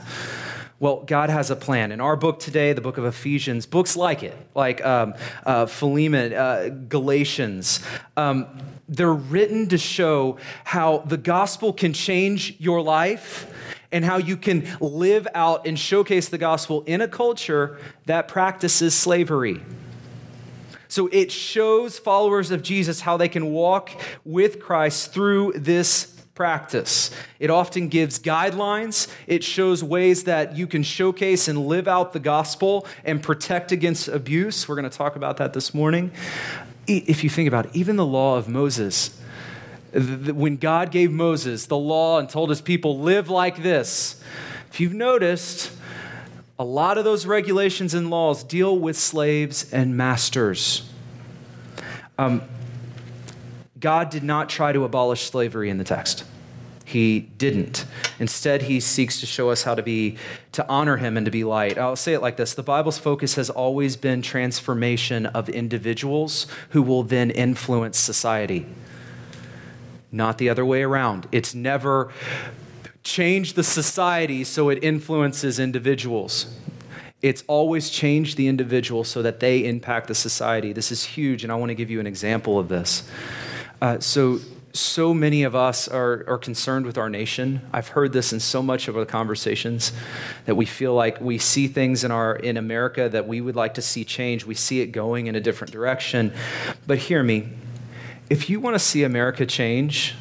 Well, 0.81 1.03
God 1.03 1.29
has 1.29 1.51
a 1.51 1.57
plan. 1.57 1.93
In 1.93 2.01
our 2.01 2.17
book 2.17 2.39
today, 2.39 2.73
the 2.73 2.81
book 2.81 2.97
of 2.97 3.05
Ephesians, 3.05 3.67
books 3.67 3.95
like 3.95 4.23
it, 4.23 4.35
like 4.55 4.83
um, 4.87 5.13
uh, 5.45 5.67
Philemon, 5.67 6.33
uh, 6.33 6.71
Galatians, 6.89 7.81
um, 8.17 8.47
they're 8.89 9.13
written 9.13 9.69
to 9.69 9.77
show 9.77 10.39
how 10.65 10.99
the 10.99 11.19
gospel 11.19 11.75
can 11.75 11.93
change 11.93 12.57
your 12.59 12.81
life 12.81 13.53
and 13.93 14.05
how 14.05 14.17
you 14.17 14.37
can 14.37 14.67
live 14.81 15.27
out 15.35 15.67
and 15.67 15.79
showcase 15.79 16.29
the 16.29 16.39
gospel 16.39 16.83
in 16.87 17.01
a 17.01 17.09
culture 17.09 17.79
that 18.07 18.29
practices 18.29 18.95
slavery. 18.95 19.61
So 20.89 21.09
it 21.13 21.33
shows 21.33 21.99
followers 21.99 22.51
of 22.51 22.63
Jesus 22.63 23.01
how 23.01 23.17
they 23.17 23.29
can 23.29 23.53
walk 23.53 23.91
with 24.25 24.61
Christ 24.61 25.13
through 25.13 25.53
this 25.57 26.13
practice. 26.35 27.11
It 27.41 27.51
often 27.51 27.89
gives 27.89 28.21
guidelines. 28.21 29.09
It 29.27 29.43
shows 29.43 29.83
ways 29.83 30.25
that 30.25 30.57
you 30.57 30.67
can 30.67 30.83
showcase 30.83 31.49
and 31.49 31.67
live 31.67 31.89
out 31.89 32.13
the 32.13 32.21
gospel 32.21 32.87
and 33.05 33.23
protect 33.23 33.73
against 33.73 34.07
abuse. 34.07 34.69
We're 34.69 34.77
going 34.77 34.89
to 34.89 34.97
talk 34.97 35.17
about 35.17 35.39
that 35.39 35.55
this 35.55 35.75
morning. 35.75 36.13
If 36.87 37.25
you 37.25 37.31
think 37.31 37.49
about 37.49 37.67
it, 37.67 37.75
even 37.75 37.97
the 37.97 38.07
law 38.07 38.37
of 38.37 38.49
Moses, 38.49 39.16
when 39.97 40.57
God 40.57 40.91
gave 40.91 41.11
Moses 41.11 41.67
the 41.67 41.77
law 41.77 42.19
and 42.19 42.29
told 42.29 42.51
his 42.51 42.61
people, 42.61 42.99
live 42.99 43.31
like 43.31 43.63
this, 43.63 44.23
if 44.71 44.81
you've 44.81 44.95
noticed, 44.95 45.73
a 46.59 46.65
lot 46.65 46.99
of 46.99 47.05
those 47.05 47.27
regulations 47.27 47.95
and 47.95 48.11
laws 48.11 48.45
deal 48.45 48.79
with 48.79 48.97
slaves 48.97 49.73
and 49.73 49.97
masters. 49.97 50.91
Um, 52.19 52.43
God 53.79 54.11
did 54.11 54.23
not 54.23 54.49
try 54.49 54.73
to 54.73 54.85
abolish 54.85 55.31
slavery 55.31 55.71
in 55.71 55.79
the 55.79 55.85
text. 55.85 56.25
He 56.85 57.21
didn't. 57.21 57.85
Instead, 58.19 58.63
he 58.63 58.81
seeks 58.81 59.21
to 59.21 59.27
show 59.27 59.51
us 59.51 59.65
how 59.65 59.75
to 59.75 59.83
be, 59.83 60.17
to 60.53 60.67
honor 60.69 60.99
him 60.99 61.17
and 61.17 61.25
to 61.25 61.31
be 61.31 61.43
light. 61.43 61.79
I'll 61.79 61.97
say 61.97 62.15
it 62.15 62.23
like 62.23 62.37
this 62.37 62.55
the 62.55 62.63
Bible's 62.63 62.99
focus 62.99 63.35
has 63.35 63.51
always 63.51 63.97
been 63.97 64.23
transformation 64.23 65.27
of 65.27 65.49
individuals 65.49 66.47
who 66.71 66.83
will 66.83 67.03
then 67.03 67.31
influence 67.31 67.99
society 67.99 68.67
not 70.17 70.39
the 70.39 70.49
other 70.49 70.65
way 70.65 70.83
around. 70.83 71.29
It's 71.31 71.55
never 71.55 72.13
changed 73.03 73.55
the 73.55 73.63
society 73.63 74.43
so 74.43 74.69
it 74.69 74.83
influences 74.83 75.59
individuals. 75.59 76.53
It's 77.23 77.45
always 77.47 77.89
changed 77.89 78.37
the 78.37 78.49
individual 78.49 79.05
so 79.05 79.23
that 79.23 79.41
they 79.41 79.65
impact 79.65 80.09
the 80.09 80.15
society. 80.15 80.73
This 80.73 80.93
is 80.93 81.05
huge, 81.05 81.45
and 81.45 81.53
I 81.53 81.57
want 81.57 81.71
to 81.71 81.75
give 81.75 81.91
you 81.91 82.01
an 82.01 82.07
example 82.07 82.59
of 82.59 82.69
this. 82.69 83.09
Uh, 83.81 84.01
so, 84.01 84.39
so 84.73 85.15
many 85.15 85.43
of 85.43 85.55
us 85.55 85.89
are, 85.89 86.25
are 86.29 86.39
concerned 86.39 86.85
with 86.85 86.99
our 86.99 87.09
nation. 87.09 87.63
I've 87.73 87.89
heard 87.89 88.13
this 88.13 88.33
in 88.33 88.41
so 88.41 88.63
much 88.63 88.89
of 88.89 88.97
our 88.97 89.07
conversations 89.07 89.93
that 90.45 90.57
we 90.57 90.67
feel 90.67 90.95
like 90.95 91.21
we 91.21 91.39
see 91.39 91.69
things 91.69 92.05
in, 92.05 92.11
our, 92.11 92.37
in 92.37 92.57
America 92.57 93.09
that 93.09 93.27
we 93.27 93.41
would 93.41 93.57
like 93.57 93.75
to 93.75 93.83
see 93.83 94.05
change. 94.05 94.45
We 94.45 94.55
see 94.55 94.81
it 94.81 94.89
going 94.89 95.27
in 95.27 95.35
a 95.35 95.41
different 95.41 95.73
direction. 95.73 96.33
But 96.87 96.99
hear 96.99 97.23
me 97.23 97.49
if 98.29 98.51
you 98.51 98.61
want 98.61 98.75
to 98.75 98.79
see 98.79 99.05
America 99.05 99.47
change, 99.47 100.15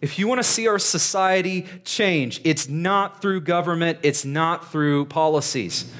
if 0.00 0.18
you 0.18 0.26
want 0.26 0.38
to 0.38 0.44
see 0.44 0.66
our 0.66 0.78
society 0.78 1.66
change, 1.84 2.40
it's 2.44 2.68
not 2.68 3.22
through 3.22 3.42
government, 3.42 3.98
it's 4.02 4.24
not 4.24 4.70
through 4.70 5.06
policies. 5.06 5.92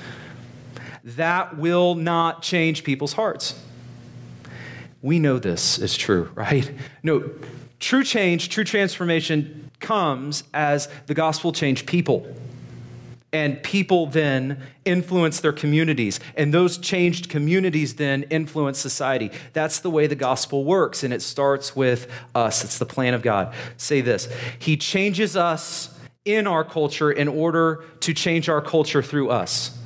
That 1.04 1.57
will 1.57 1.95
not 1.95 2.42
change 2.42 2.85
people's 2.85 3.12
hearts. 3.14 3.61
We 5.02 5.19
know 5.19 5.38
this 5.38 5.78
is 5.78 5.97
true, 5.97 6.31
right? 6.35 6.71
No, 7.02 7.31
true 7.81 8.04
change, 8.04 8.49
true 8.49 8.64
transformation 8.64 9.71
comes 9.81 10.45
as 10.54 10.88
the 11.07 11.14
gospel 11.14 11.52
changed 11.52 11.87
people 11.87 12.26
and 13.33 13.62
people 13.62 14.07
then 14.07 14.61
influence 14.85 15.41
their 15.41 15.53
communities 15.53 16.21
and 16.37 16.53
those 16.53 16.77
changed 16.79 17.29
communities 17.29 17.95
then 17.95 18.25
influence 18.25 18.79
society 18.79 19.31
that's 19.53 19.81
the 19.81 19.91
way 19.91 20.07
the 20.07 20.15
gospel 20.15 20.65
works 20.65 21.03
and 21.03 21.15
it 21.15 21.23
starts 21.23 21.75
with 21.75 22.11
us 22.35 22.65
it's 22.65 22.79
the 22.79 22.87
plan 22.87 23.15
of 23.15 23.23
god 23.23 23.55
say 23.77 24.01
this 24.01 24.29
he 24.59 24.77
changes 24.77 25.37
us 25.37 25.99
in 26.25 26.47
our 26.47 26.65
culture 26.65 27.11
in 27.11 27.29
order 27.29 27.85
to 28.01 28.12
change 28.12 28.49
our 28.49 28.61
culture 28.61 29.03
through 29.03 29.31
us 29.31 29.79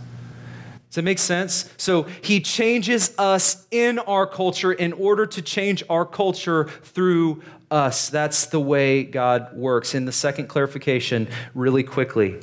does 0.97 1.03
that 1.03 1.03
make 1.03 1.19
sense? 1.19 1.71
So 1.77 2.05
he 2.23 2.41
changes 2.41 3.15
us 3.19 3.67
in 3.71 3.99
our 3.99 4.27
culture 4.27 4.73
in 4.73 4.95
order 4.95 5.27
to 5.27 5.43
change 5.43 5.85
our 5.91 6.07
culture 6.07 6.71
through 6.85 7.43
us. 7.71 8.09
That's 8.09 8.47
the 8.47 8.61
way 8.61 9.05
God 9.05 9.55
works. 9.55 9.95
In 9.95 10.07
the 10.07 10.13
second 10.13 10.47
clarification, 10.47 11.29
really 11.55 11.83
quickly, 11.83 12.41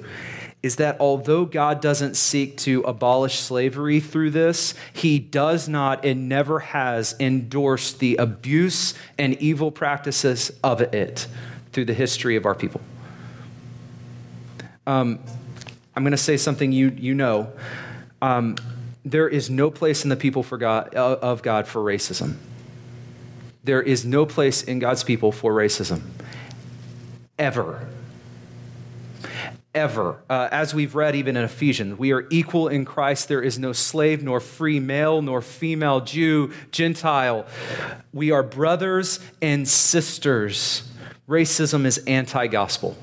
is 0.64 0.78
that 0.78 0.96
although 1.02 1.44
God 1.44 1.82
doesn't 1.82 2.16
seek 2.16 2.56
to 2.60 2.82
abolish 2.84 3.38
slavery 3.40 4.00
through 4.00 4.32
this, 4.32 4.74
he 4.94 5.20
does 5.20 5.68
not 5.68 6.06
and 6.06 6.30
never 6.30 6.60
has 6.60 7.16
endorsed 7.20 8.00
the 8.00 8.16
abuse 8.16 8.94
and 9.18 9.36
evil 9.42 9.72
practices 9.72 10.52
of 10.64 10.80
it 10.80 11.28
through 11.74 11.84
the 11.84 11.94
history 11.94 12.38
of 12.38 12.46
our 12.46 12.56
people. 12.56 12.80
Um, 14.88 15.20
I'm 15.96 16.04
going 16.04 16.12
to 16.12 16.18
say 16.18 16.38
something 16.38 16.72
you, 16.72 16.96
you 16.98 17.14
know. 17.14 17.52
Um, 18.22 18.56
there 19.04 19.28
is 19.28 19.50
no 19.50 19.70
place 19.70 20.06
in 20.06 20.10
the 20.10 20.16
people 20.16 20.44
for 20.44 20.58
God, 20.58 20.96
uh, 20.96 21.18
of 21.22 21.44
God 21.44 21.68
for 21.68 21.82
racism. 21.82 22.38
There 23.66 23.82
is 23.82 24.06
no 24.06 24.26
place 24.26 24.64
in 24.64 24.80
God's 24.80 25.04
people 25.04 25.34
for 25.34 25.54
racism. 25.54 26.02
Ever 27.38 27.86
ever. 29.74 30.24
Uh, 30.30 30.48
as 30.52 30.74
we've 30.74 30.96
read 30.96 31.16
even 31.16 31.36
in 31.36 31.44
Ephesians, 31.44 31.98
we 31.98 32.12
are 32.12 32.28
equal 32.30 32.68
in 32.68 32.86
Christ. 32.86 33.28
There 33.28 33.42
is 33.42 33.58
no 33.58 33.74
slave, 33.74 34.24
nor 34.24 34.40
free 34.40 34.80
male, 34.80 35.22
nor 35.22 35.42
female, 35.42 36.02
Jew, 36.02 36.52
Gentile. 36.72 37.46
We 38.14 38.32
are 38.32 38.44
brothers 38.44 39.20
and 39.42 39.68
sisters. 39.68 40.90
Racism 41.28 41.86
is 41.86 42.00
anti 42.00 42.48
gospel. 42.48 42.98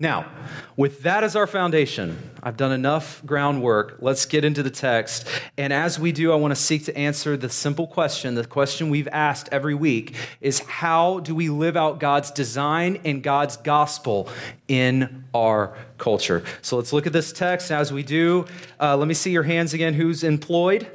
Now, 0.00 0.28
with 0.76 1.04
that 1.04 1.22
as 1.22 1.36
our 1.36 1.46
foundation, 1.46 2.18
I've 2.42 2.56
done 2.56 2.72
enough 2.72 3.24
groundwork. 3.24 3.98
Let's 4.00 4.26
get 4.26 4.44
into 4.44 4.60
the 4.60 4.70
text. 4.70 5.24
And 5.56 5.72
as 5.72 6.00
we 6.00 6.10
do, 6.10 6.32
I 6.32 6.34
want 6.34 6.50
to 6.50 6.60
seek 6.60 6.84
to 6.86 6.98
answer 6.98 7.36
the 7.36 7.48
simple 7.48 7.86
question 7.86 8.34
the 8.34 8.44
question 8.44 8.90
we've 8.90 9.06
asked 9.12 9.48
every 9.52 9.74
week 9.74 10.16
is 10.40 10.58
how 10.58 11.20
do 11.20 11.32
we 11.32 11.48
live 11.48 11.76
out 11.76 12.00
God's 12.00 12.32
design 12.32 13.00
and 13.04 13.22
God's 13.22 13.56
gospel 13.56 14.28
in 14.66 15.24
our 15.32 15.76
culture? 15.96 16.42
So 16.60 16.76
let's 16.76 16.92
look 16.92 17.06
at 17.06 17.12
this 17.12 17.32
text. 17.32 17.70
As 17.70 17.92
we 17.92 18.02
do, 18.02 18.46
uh, 18.80 18.96
let 18.96 19.06
me 19.06 19.14
see 19.14 19.30
your 19.30 19.44
hands 19.44 19.74
again. 19.74 19.94
Who's 19.94 20.24
employed? 20.24 20.90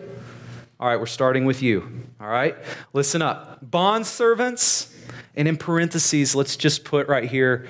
All 0.78 0.90
right, 0.90 1.00
we're 1.00 1.06
starting 1.06 1.46
with 1.46 1.62
you. 1.62 2.06
All 2.20 2.28
right, 2.28 2.58
listen 2.92 3.22
up. 3.22 3.60
Bond 3.62 4.06
servants, 4.06 4.94
and 5.36 5.48
in 5.48 5.56
parentheses, 5.56 6.36
let's 6.36 6.58
just 6.58 6.84
put 6.84 7.08
right 7.08 7.30
here 7.30 7.68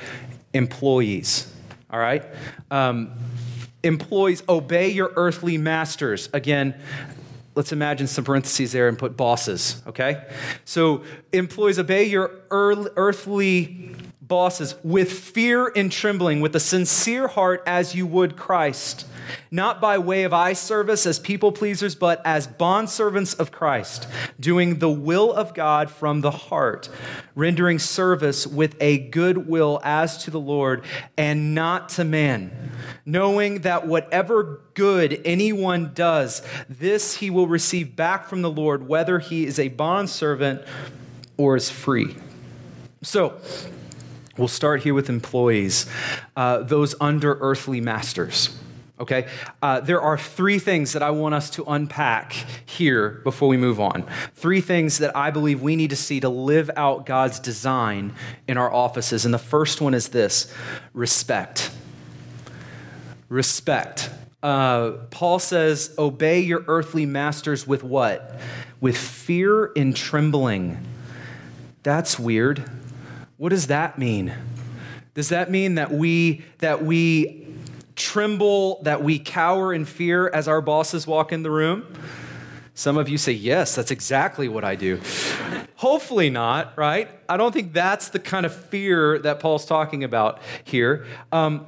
employees. 0.54 1.52
All 1.92 2.00
right? 2.00 2.24
Um, 2.70 3.12
employees, 3.84 4.44
obey 4.48 4.90
your 4.90 5.12
earthly 5.16 5.58
masters. 5.58 6.30
Again, 6.34 6.76
let's 7.56 7.72
imagine 7.72 8.08
some 8.08 8.24
parentheses 8.24 8.72
there 8.72 8.88
and 8.88 8.98
put 8.98 9.18
bosses, 9.18 9.82
okay? 9.88 10.24
So, 10.66 11.04
employees, 11.34 11.80
obey 11.80 12.06
your 12.06 12.32
earthly 12.52 13.96
bosses 14.22 14.76
with 14.84 15.12
fear 15.12 15.72
and 15.76 15.92
trembling, 15.92 16.42
with 16.42 16.56
a 16.56 16.60
sincere 16.60 17.28
heart 17.28 17.64
as 17.66 17.96
you 17.96 18.06
would 18.06 18.38
Christ 18.38 19.06
not 19.52 19.82
by 19.82 19.98
way 19.98 20.24
of 20.24 20.34
eye 20.34 20.54
service 20.54 21.06
as 21.06 21.20
people 21.20 21.52
pleasers, 21.52 21.96
but 21.96 22.22
as 22.26 22.48
bondservants 22.48 23.38
of 23.40 23.52
Christ, 23.52 24.08
doing 24.40 24.80
the 24.80 24.90
will 24.90 25.32
of 25.34 25.54
God 25.54 25.90
from 25.90 26.22
the 26.22 26.32
heart, 26.32 26.90
rendering 27.36 27.80
service 27.80 28.46
with 28.46 28.76
a 28.80 28.98
good 28.98 29.48
will 29.48 29.80
as 29.84 30.24
to 30.24 30.32
the 30.32 30.40
Lord 30.40 30.84
and 31.18 31.54
not 31.56 31.90
to 31.90 32.04
man, 32.04 32.72
knowing 33.06 33.62
that 33.62 33.88
whatever 33.88 34.62
good 34.74 35.22
anyone 35.26 35.92
does, 35.94 36.42
this 36.68 37.16
he 37.16 37.30
will 37.30 37.48
receive 37.48 37.96
back 37.96 38.28
from 38.28 38.42
the 38.42 38.52
Lord, 38.52 38.88
whether 38.88 39.20
he 39.20 39.46
is 39.46 39.60
a 39.60 39.70
bondservant 39.70 40.64
or 41.38 41.56
is 41.56 41.70
free. 41.70 42.16
So, 43.02 43.40
We'll 44.40 44.48
start 44.48 44.84
here 44.84 44.94
with 44.94 45.10
employees, 45.10 45.86
uh, 46.38 46.60
those 46.60 46.96
under 47.02 47.38
earthly 47.42 47.82
masters. 47.82 48.58
Okay? 49.00 49.28
Uh, 49.62 49.80
there 49.80 50.02
are 50.02 50.18
three 50.18 50.60
things 50.60 50.94
that 50.94 51.02
I 51.02 51.12
want 51.12 51.34
us 51.34 51.50
to 51.52 51.64
unpack 51.66 52.34
here 52.66 53.22
before 53.24 53.48
we 53.48 53.58
move 53.58 53.80
on. 53.80 54.06
Three 54.36 54.62
things 54.62 54.98
that 54.98 55.16
I 55.16 55.32
believe 55.32 55.62
we 55.62 55.76
need 55.76 55.92
to 55.92 55.96
see 55.96 56.20
to 56.20 56.30
live 56.30 56.70
out 56.76 57.06
God's 57.06 57.40
design 57.40 58.14
in 58.48 58.58
our 58.58 58.72
offices. 58.72 59.24
And 59.24 59.34
the 59.34 59.40
first 59.40 59.80
one 59.80 59.94
is 59.94 60.10
this 60.10 60.54
respect. 60.94 61.72
Respect. 63.30 64.10
Uh, 64.42 64.92
Paul 65.12 65.40
says, 65.40 65.94
Obey 65.98 66.42
your 66.42 66.64
earthly 66.68 67.06
masters 67.06 67.66
with 67.66 67.84
what? 67.84 68.40
With 68.82 68.98
fear 68.98 69.72
and 69.76 69.96
trembling. 69.96 70.86
That's 71.84 72.20
weird. 72.20 72.70
What 73.38 73.50
does 73.50 73.68
that 73.68 73.98
mean? 73.98 74.34
Does 75.14 75.30
that 75.30 75.50
mean 75.52 75.76
that 75.76 75.92
we 75.92 76.44
that 76.60 76.84
we 76.84 77.49
tremble, 78.00 78.82
that 78.84 79.04
we 79.04 79.20
cower 79.20 79.72
in 79.74 79.86
fear 79.86 80.28
as 80.30 80.48
our 80.48 80.62
bosses 80.62 81.06
walk 81.06 81.32
in 81.32 81.44
the 81.44 81.52
room? 81.52 81.86
Some 82.74 82.98
of 82.98 83.10
you 83.10 83.18
say, 83.18 83.34
Yes, 83.34 83.76
that's 83.76 83.92
exactly 83.92 84.48
what 84.48 84.64
I 84.64 84.76
do. 84.76 85.00
Hopefully 85.76 86.30
not, 86.30 86.78
right? 86.78 87.10
I 87.28 87.38
don't 87.38 87.54
think 87.54 87.74
that's 87.74 88.10
the 88.10 88.20
kind 88.20 88.46
of 88.46 88.56
fear 88.56 89.20
that 89.20 89.40
Paul's 89.40 89.66
talking 89.66 90.04
about 90.04 90.40
here. 90.64 91.06
Um, 91.32 91.66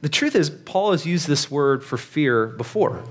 the 0.00 0.08
truth 0.08 0.36
is, 0.36 0.48
Paul 0.48 0.92
has 0.92 1.04
used 1.04 1.26
this 1.26 1.50
word 1.50 1.84
for 1.84 1.98
fear 1.98 2.46
before 2.46 3.02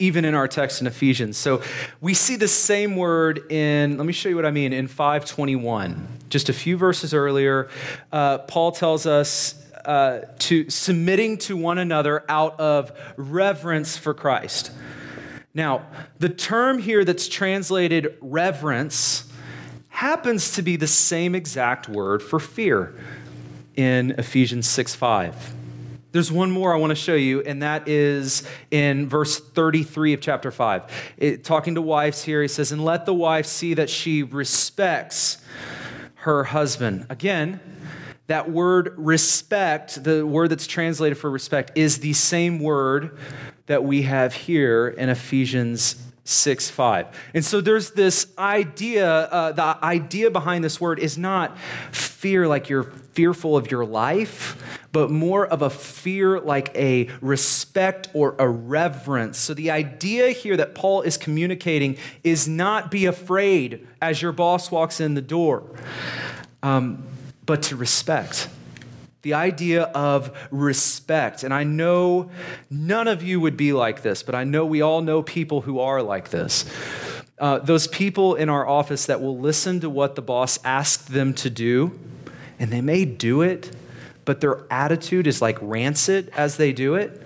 even 0.00 0.24
in 0.24 0.34
our 0.34 0.48
text 0.48 0.80
in 0.80 0.86
Ephesians. 0.86 1.36
So 1.36 1.62
we 2.00 2.14
see 2.14 2.36
the 2.36 2.48
same 2.48 2.96
word 2.96 3.52
in, 3.52 3.98
let 3.98 4.06
me 4.06 4.14
show 4.14 4.30
you 4.30 4.36
what 4.36 4.46
I 4.46 4.50
mean, 4.50 4.72
in 4.72 4.88
521. 4.88 6.08
Just 6.30 6.48
a 6.48 6.54
few 6.54 6.78
verses 6.78 7.12
earlier, 7.12 7.68
uh, 8.10 8.38
Paul 8.38 8.72
tells 8.72 9.04
us 9.04 9.69
uh, 9.84 10.20
to 10.38 10.68
submitting 10.70 11.38
to 11.38 11.56
one 11.56 11.78
another 11.78 12.24
out 12.28 12.58
of 12.60 12.92
reverence 13.16 13.96
for 13.96 14.14
Christ. 14.14 14.70
Now, 15.54 15.86
the 16.18 16.28
term 16.28 16.78
here 16.78 17.04
that's 17.04 17.28
translated 17.28 18.16
reverence 18.20 19.30
happens 19.88 20.52
to 20.52 20.62
be 20.62 20.76
the 20.76 20.86
same 20.86 21.34
exact 21.34 21.88
word 21.88 22.22
for 22.22 22.38
fear 22.38 22.94
in 23.76 24.12
Ephesians 24.12 24.68
6 24.68 24.94
5. 24.94 25.54
There's 26.12 26.32
one 26.32 26.50
more 26.50 26.74
I 26.74 26.78
want 26.78 26.90
to 26.90 26.96
show 26.96 27.14
you, 27.14 27.40
and 27.42 27.62
that 27.62 27.86
is 27.88 28.42
in 28.70 29.08
verse 29.08 29.38
33 29.38 30.12
of 30.14 30.20
chapter 30.20 30.50
5. 30.50 31.14
It, 31.16 31.44
talking 31.44 31.76
to 31.76 31.82
wives 31.82 32.24
here, 32.24 32.42
he 32.42 32.48
says, 32.48 32.72
And 32.72 32.84
let 32.84 33.06
the 33.06 33.14
wife 33.14 33.46
see 33.46 33.74
that 33.74 33.88
she 33.88 34.24
respects 34.24 35.38
her 36.16 36.44
husband. 36.44 37.06
Again, 37.08 37.60
that 38.30 38.48
word 38.48 38.94
respect, 38.96 40.04
the 40.04 40.24
word 40.24 40.50
that's 40.50 40.68
translated 40.68 41.18
for 41.18 41.28
respect, 41.28 41.72
is 41.74 41.98
the 41.98 42.12
same 42.12 42.60
word 42.60 43.18
that 43.66 43.82
we 43.82 44.02
have 44.02 44.32
here 44.32 44.86
in 44.86 45.08
Ephesians 45.08 46.00
6 46.22 46.70
5. 46.70 47.08
And 47.34 47.44
so 47.44 47.60
there's 47.60 47.90
this 47.90 48.28
idea, 48.38 49.08
uh, 49.10 49.50
the 49.50 49.84
idea 49.84 50.30
behind 50.30 50.62
this 50.62 50.80
word 50.80 51.00
is 51.00 51.18
not 51.18 51.58
fear 51.90 52.46
like 52.46 52.68
you're 52.68 52.84
fearful 52.84 53.56
of 53.56 53.68
your 53.68 53.84
life, 53.84 54.56
but 54.92 55.10
more 55.10 55.44
of 55.44 55.62
a 55.62 55.70
fear 55.70 56.38
like 56.38 56.72
a 56.76 57.08
respect 57.20 58.10
or 58.14 58.36
a 58.38 58.48
reverence. 58.48 59.38
So 59.38 59.54
the 59.54 59.72
idea 59.72 60.30
here 60.30 60.56
that 60.56 60.76
Paul 60.76 61.02
is 61.02 61.16
communicating 61.16 61.96
is 62.22 62.46
not 62.46 62.92
be 62.92 63.06
afraid 63.06 63.88
as 64.00 64.22
your 64.22 64.30
boss 64.30 64.70
walks 64.70 65.00
in 65.00 65.14
the 65.14 65.22
door. 65.22 65.64
Um, 66.62 67.02
but 67.50 67.62
to 67.62 67.74
respect. 67.74 68.48
The 69.22 69.34
idea 69.34 69.82
of 69.82 70.30
respect. 70.52 71.42
And 71.42 71.52
I 71.52 71.64
know 71.64 72.30
none 72.70 73.08
of 73.08 73.24
you 73.24 73.40
would 73.40 73.56
be 73.56 73.72
like 73.72 74.02
this, 74.02 74.22
but 74.22 74.36
I 74.36 74.44
know 74.44 74.64
we 74.64 74.82
all 74.82 75.00
know 75.00 75.20
people 75.20 75.62
who 75.62 75.80
are 75.80 76.00
like 76.00 76.30
this. 76.30 76.64
Uh, 77.40 77.58
those 77.58 77.88
people 77.88 78.36
in 78.36 78.48
our 78.48 78.64
office 78.64 79.06
that 79.06 79.20
will 79.20 79.36
listen 79.36 79.80
to 79.80 79.90
what 79.90 80.14
the 80.14 80.22
boss 80.22 80.60
asked 80.64 81.08
them 81.08 81.34
to 81.34 81.50
do, 81.50 81.98
and 82.60 82.70
they 82.70 82.80
may 82.80 83.04
do 83.04 83.42
it, 83.42 83.74
but 84.24 84.40
their 84.40 84.64
attitude 84.70 85.26
is 85.26 85.42
like 85.42 85.58
rancid 85.60 86.30
as 86.36 86.56
they 86.56 86.72
do 86.72 86.94
it 86.94 87.20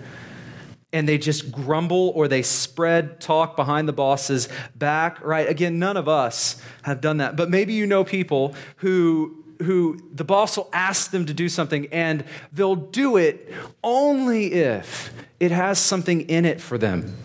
and 0.91 1.07
they 1.07 1.19
just 1.19 1.51
grumble 1.51 2.13
or 2.15 2.29
they 2.29 2.41
spread 2.41 3.21
talk 3.21 3.57
behind 3.57 3.89
the 3.89 3.93
boss's 3.93 4.49
back, 4.77 5.21
right? 5.23 5.49
Again, 5.49 5.81
none 5.81 5.97
of 5.97 6.09
us 6.09 6.63
have 6.83 7.01
done 7.01 7.17
that. 7.17 7.35
But 7.35 7.51
maybe 7.51 7.73
you 7.73 7.85
know 7.85 8.05
people 8.05 8.55
who 8.77 9.44
who 9.63 9.99
the 10.13 10.25
boss 10.25 10.57
will 10.57 10.69
ask 10.73 11.11
them 11.11 11.27
to 11.27 11.35
do 11.35 11.49
something 11.49 11.87
and 11.93 12.25
they'll 12.53 12.75
do 12.75 13.17
it 13.17 13.53
only 13.83 14.53
if 14.53 15.13
it 15.41 15.51
has 15.51 15.79
something 15.79 16.23
in 16.23 16.45
it 16.45 16.61
for 16.61 16.79
them. 16.79 17.17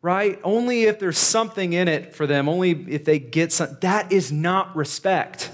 Right? 0.00 0.40
Only 0.42 0.84
if 0.84 0.98
there's 0.98 1.18
something 1.18 1.72
in 1.72 1.86
it 1.86 2.14
for 2.14 2.26
them, 2.26 2.48
only 2.48 2.70
if 2.88 3.04
they 3.04 3.18
get 3.18 3.52
something. 3.52 3.78
That 3.82 4.10
is 4.10 4.32
not 4.32 4.74
respect. 4.74 5.50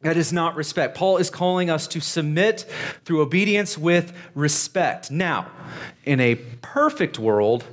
That 0.00 0.16
is 0.16 0.32
not 0.32 0.56
respect. 0.56 0.96
Paul 0.96 1.16
is 1.18 1.30
calling 1.30 1.70
us 1.70 1.86
to 1.88 2.00
submit 2.00 2.66
through 3.04 3.22
obedience 3.22 3.76
with 3.76 4.16
respect. 4.34 5.10
Now, 5.10 5.50
in 6.04 6.20
a 6.20 6.34
perfect 6.34 7.18
world, 7.18 7.64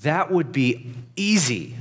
that 0.00 0.30
would 0.30 0.52
be 0.52 0.94
easy 1.16 1.76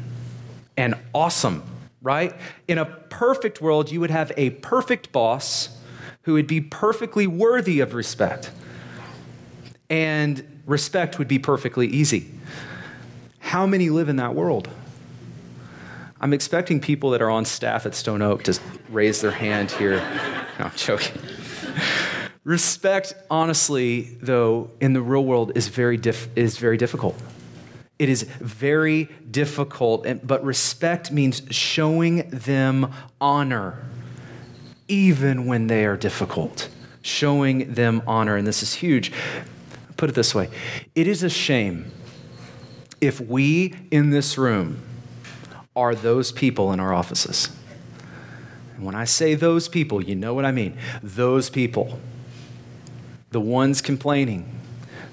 and 0.75 0.95
awesome 1.13 1.63
right? 2.07 2.33
In 2.69 2.77
a 2.77 2.85
perfect 2.85 3.59
world, 3.61 3.91
you 3.91 3.99
would 3.99 4.11
have 4.11 4.31
a 4.37 4.51
perfect 4.51 5.11
boss 5.11 5.77
who 6.21 6.33
would 6.33 6.47
be 6.47 6.61
perfectly 6.61 7.27
worthy 7.27 7.81
of 7.81 7.93
respect. 7.93 8.49
And 9.89 10.61
respect 10.65 11.19
would 11.19 11.27
be 11.27 11.37
perfectly 11.37 11.87
easy. 11.87 12.31
How 13.39 13.67
many 13.67 13.89
live 13.89 14.07
in 14.07 14.15
that 14.15 14.35
world? 14.35 14.69
I'm 16.21 16.31
expecting 16.31 16.79
people 16.79 17.09
that 17.09 17.21
are 17.21 17.29
on 17.29 17.43
staff 17.43 17.85
at 17.85 17.93
Stone 17.93 18.21
Oak 18.21 18.43
to 18.43 18.57
raise 18.89 19.19
their 19.19 19.31
hand 19.31 19.71
here. 19.71 19.97
No, 20.59 20.65
I'm 20.65 20.71
joking. 20.77 21.21
Respect, 22.45 23.13
honestly, 23.29 24.17
though, 24.21 24.71
in 24.79 24.93
the 24.93 25.01
real 25.01 25.25
world 25.25 25.51
is 25.55 25.67
very, 25.67 25.97
dif- 25.97 26.29
is 26.37 26.57
very 26.57 26.77
difficult. 26.77 27.21
It 27.99 28.09
is 28.09 28.23
very 28.23 29.05
difficult, 29.29 30.05
but 30.23 30.43
respect 30.43 31.11
means 31.11 31.41
showing 31.49 32.29
them 32.29 32.93
honor, 33.19 33.83
even 34.87 35.45
when 35.45 35.67
they 35.67 35.85
are 35.85 35.97
difficult. 35.97 36.69
Showing 37.01 37.73
them 37.73 38.03
honor, 38.05 38.35
and 38.35 38.45
this 38.45 38.61
is 38.61 38.75
huge. 38.75 39.11
Put 39.95 40.09
it 40.09 40.15
this 40.15 40.35
way 40.35 40.49
it 40.93 41.07
is 41.07 41.23
a 41.23 41.29
shame 41.29 41.91
if 43.01 43.19
we 43.19 43.73
in 43.91 44.09
this 44.09 44.37
room 44.37 44.81
are 45.75 45.95
those 45.95 46.31
people 46.31 46.71
in 46.71 46.79
our 46.79 46.93
offices. 46.93 47.49
And 48.75 48.85
when 48.85 48.95
I 48.95 49.05
say 49.05 49.35
those 49.35 49.67
people, 49.67 50.03
you 50.03 50.15
know 50.15 50.33
what 50.33 50.45
I 50.45 50.51
mean. 50.51 50.77
Those 51.01 51.49
people, 51.49 51.99
the 53.31 53.39
ones 53.41 53.81
complaining, 53.81 54.56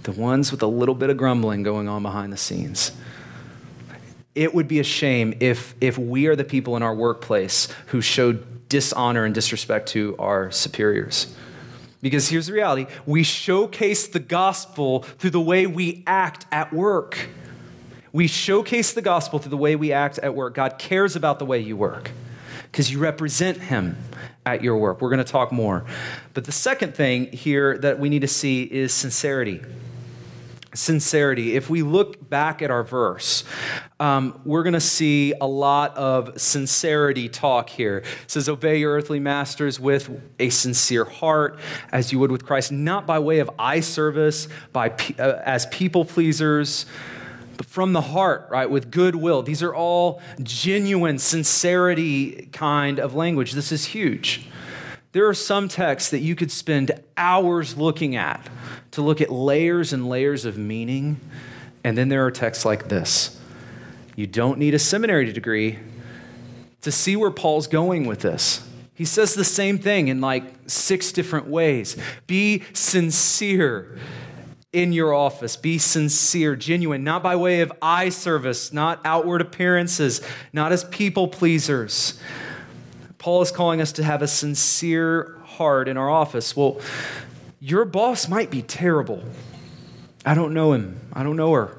the 0.04 0.12
ones 0.12 0.50
with 0.50 0.62
a 0.62 0.66
little 0.66 0.94
bit 0.94 1.10
of 1.10 1.16
grumbling 1.16 1.62
going 1.62 1.88
on 1.88 2.02
behind 2.02 2.32
the 2.32 2.36
scenes. 2.36 2.92
It 4.34 4.54
would 4.54 4.68
be 4.68 4.78
a 4.80 4.84
shame 4.84 5.34
if, 5.40 5.74
if 5.80 5.96
we 5.98 6.26
are 6.26 6.36
the 6.36 6.44
people 6.44 6.76
in 6.76 6.82
our 6.82 6.94
workplace 6.94 7.68
who 7.86 8.00
show 8.00 8.32
dishonor 8.32 9.24
and 9.24 9.34
disrespect 9.34 9.88
to 9.90 10.14
our 10.18 10.50
superiors. 10.50 11.34
Because 12.02 12.28
here's 12.28 12.48
the 12.48 12.52
reality 12.52 12.86
we 13.06 13.22
showcase 13.22 14.08
the 14.08 14.20
gospel 14.20 15.02
through 15.02 15.30
the 15.30 15.40
way 15.40 15.66
we 15.66 16.02
act 16.06 16.46
at 16.52 16.72
work. 16.72 17.28
We 18.12 18.26
showcase 18.26 18.92
the 18.92 19.02
gospel 19.02 19.38
through 19.38 19.50
the 19.50 19.56
way 19.56 19.74
we 19.74 19.92
act 19.92 20.18
at 20.18 20.34
work. 20.34 20.54
God 20.54 20.78
cares 20.78 21.16
about 21.16 21.38
the 21.38 21.46
way 21.46 21.60
you 21.60 21.76
work 21.76 22.10
because 22.70 22.92
you 22.92 22.98
represent 22.98 23.58
Him 23.58 23.96
at 24.44 24.62
your 24.62 24.76
work. 24.76 25.00
We're 25.00 25.10
going 25.10 25.24
to 25.24 25.32
talk 25.32 25.50
more. 25.50 25.84
But 26.34 26.44
the 26.44 26.52
second 26.52 26.94
thing 26.94 27.32
here 27.32 27.78
that 27.78 27.98
we 27.98 28.08
need 28.08 28.20
to 28.20 28.28
see 28.28 28.64
is 28.64 28.92
sincerity 28.92 29.62
sincerity. 30.74 31.56
If 31.56 31.70
we 31.70 31.82
look 31.82 32.28
back 32.28 32.60
at 32.60 32.70
our 32.70 32.84
verse, 32.84 33.44
um, 33.98 34.40
we're 34.44 34.62
going 34.62 34.74
to 34.74 34.80
see 34.80 35.32
a 35.40 35.46
lot 35.46 35.96
of 35.96 36.40
sincerity 36.40 37.28
talk 37.28 37.70
here. 37.70 37.98
It 37.98 38.30
says, 38.30 38.48
Obey 38.48 38.78
your 38.78 38.92
earthly 38.92 39.20
masters 39.20 39.80
with 39.80 40.10
a 40.38 40.50
sincere 40.50 41.04
heart, 41.04 41.58
as 41.92 42.12
you 42.12 42.18
would 42.18 42.30
with 42.30 42.44
Christ, 42.44 42.72
not 42.72 43.06
by 43.06 43.18
way 43.18 43.38
of 43.38 43.50
eye 43.58 43.80
service, 43.80 44.48
by, 44.72 44.90
uh, 45.18 45.40
as 45.44 45.66
people 45.66 46.04
pleasers 46.04 46.86
but 47.56 47.66
from 47.66 47.92
the 47.92 48.00
heart, 48.00 48.48
right, 48.50 48.68
with 48.68 48.90
goodwill. 48.90 49.42
These 49.42 49.62
are 49.62 49.74
all 49.74 50.20
genuine, 50.42 51.18
sincerity 51.18 52.48
kind 52.52 52.98
of 52.98 53.14
language. 53.14 53.52
This 53.52 53.72
is 53.72 53.84
huge. 53.84 54.48
There 55.14 55.28
are 55.28 55.34
some 55.34 55.68
texts 55.68 56.10
that 56.10 56.18
you 56.18 56.34
could 56.34 56.50
spend 56.50 56.90
hours 57.16 57.76
looking 57.76 58.16
at 58.16 58.44
to 58.90 59.00
look 59.00 59.20
at 59.20 59.30
layers 59.30 59.92
and 59.92 60.08
layers 60.08 60.44
of 60.44 60.58
meaning. 60.58 61.20
And 61.84 61.96
then 61.96 62.08
there 62.08 62.26
are 62.26 62.32
texts 62.32 62.64
like 62.64 62.88
this. 62.88 63.40
You 64.16 64.26
don't 64.26 64.58
need 64.58 64.74
a 64.74 64.78
seminary 64.80 65.32
degree 65.32 65.78
to 66.80 66.90
see 66.90 67.14
where 67.14 67.30
Paul's 67.30 67.68
going 67.68 68.06
with 68.06 68.22
this. 68.22 68.68
He 68.92 69.04
says 69.04 69.34
the 69.34 69.44
same 69.44 69.78
thing 69.78 70.08
in 70.08 70.20
like 70.20 70.52
six 70.66 71.12
different 71.12 71.46
ways. 71.46 71.96
Be 72.26 72.64
sincere 72.72 73.96
in 74.72 74.92
your 74.92 75.14
office. 75.14 75.56
Be 75.56 75.78
sincere, 75.78 76.56
genuine, 76.56 77.04
not 77.04 77.22
by 77.22 77.36
way 77.36 77.60
of 77.60 77.72
eye 77.80 78.08
service, 78.08 78.72
not 78.72 79.00
outward 79.04 79.42
appearances, 79.42 80.20
not 80.52 80.72
as 80.72 80.82
people 80.82 81.28
pleasers. 81.28 82.20
Paul 83.24 83.40
is 83.40 83.50
calling 83.50 83.80
us 83.80 83.92
to 83.92 84.04
have 84.04 84.20
a 84.20 84.28
sincere 84.28 85.38
heart 85.44 85.88
in 85.88 85.96
our 85.96 86.10
office. 86.10 86.54
Well, 86.54 86.78
your 87.58 87.86
boss 87.86 88.28
might 88.28 88.50
be 88.50 88.60
terrible. 88.60 89.24
I 90.26 90.34
don't 90.34 90.52
know 90.52 90.74
him. 90.74 91.00
I 91.10 91.22
don't 91.22 91.36
know 91.36 91.54
her. 91.54 91.74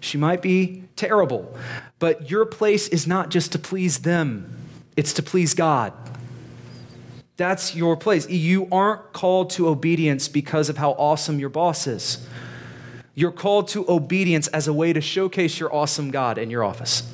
She 0.00 0.18
might 0.18 0.42
be 0.42 0.84
terrible. 0.96 1.56
But 2.00 2.30
your 2.30 2.44
place 2.44 2.86
is 2.86 3.06
not 3.06 3.30
just 3.30 3.52
to 3.52 3.58
please 3.58 4.00
them, 4.00 4.54
it's 4.94 5.14
to 5.14 5.22
please 5.22 5.54
God. 5.54 5.94
That's 7.38 7.74
your 7.74 7.96
place. 7.96 8.28
You 8.28 8.68
aren't 8.70 9.14
called 9.14 9.48
to 9.52 9.68
obedience 9.68 10.28
because 10.28 10.68
of 10.68 10.76
how 10.76 10.90
awesome 10.90 11.38
your 11.38 11.48
boss 11.48 11.86
is. 11.86 12.28
You're 13.14 13.32
called 13.32 13.68
to 13.68 13.90
obedience 13.90 14.48
as 14.48 14.68
a 14.68 14.74
way 14.74 14.92
to 14.92 15.00
showcase 15.00 15.58
your 15.58 15.74
awesome 15.74 16.10
God 16.10 16.36
in 16.36 16.50
your 16.50 16.62
office. 16.62 17.10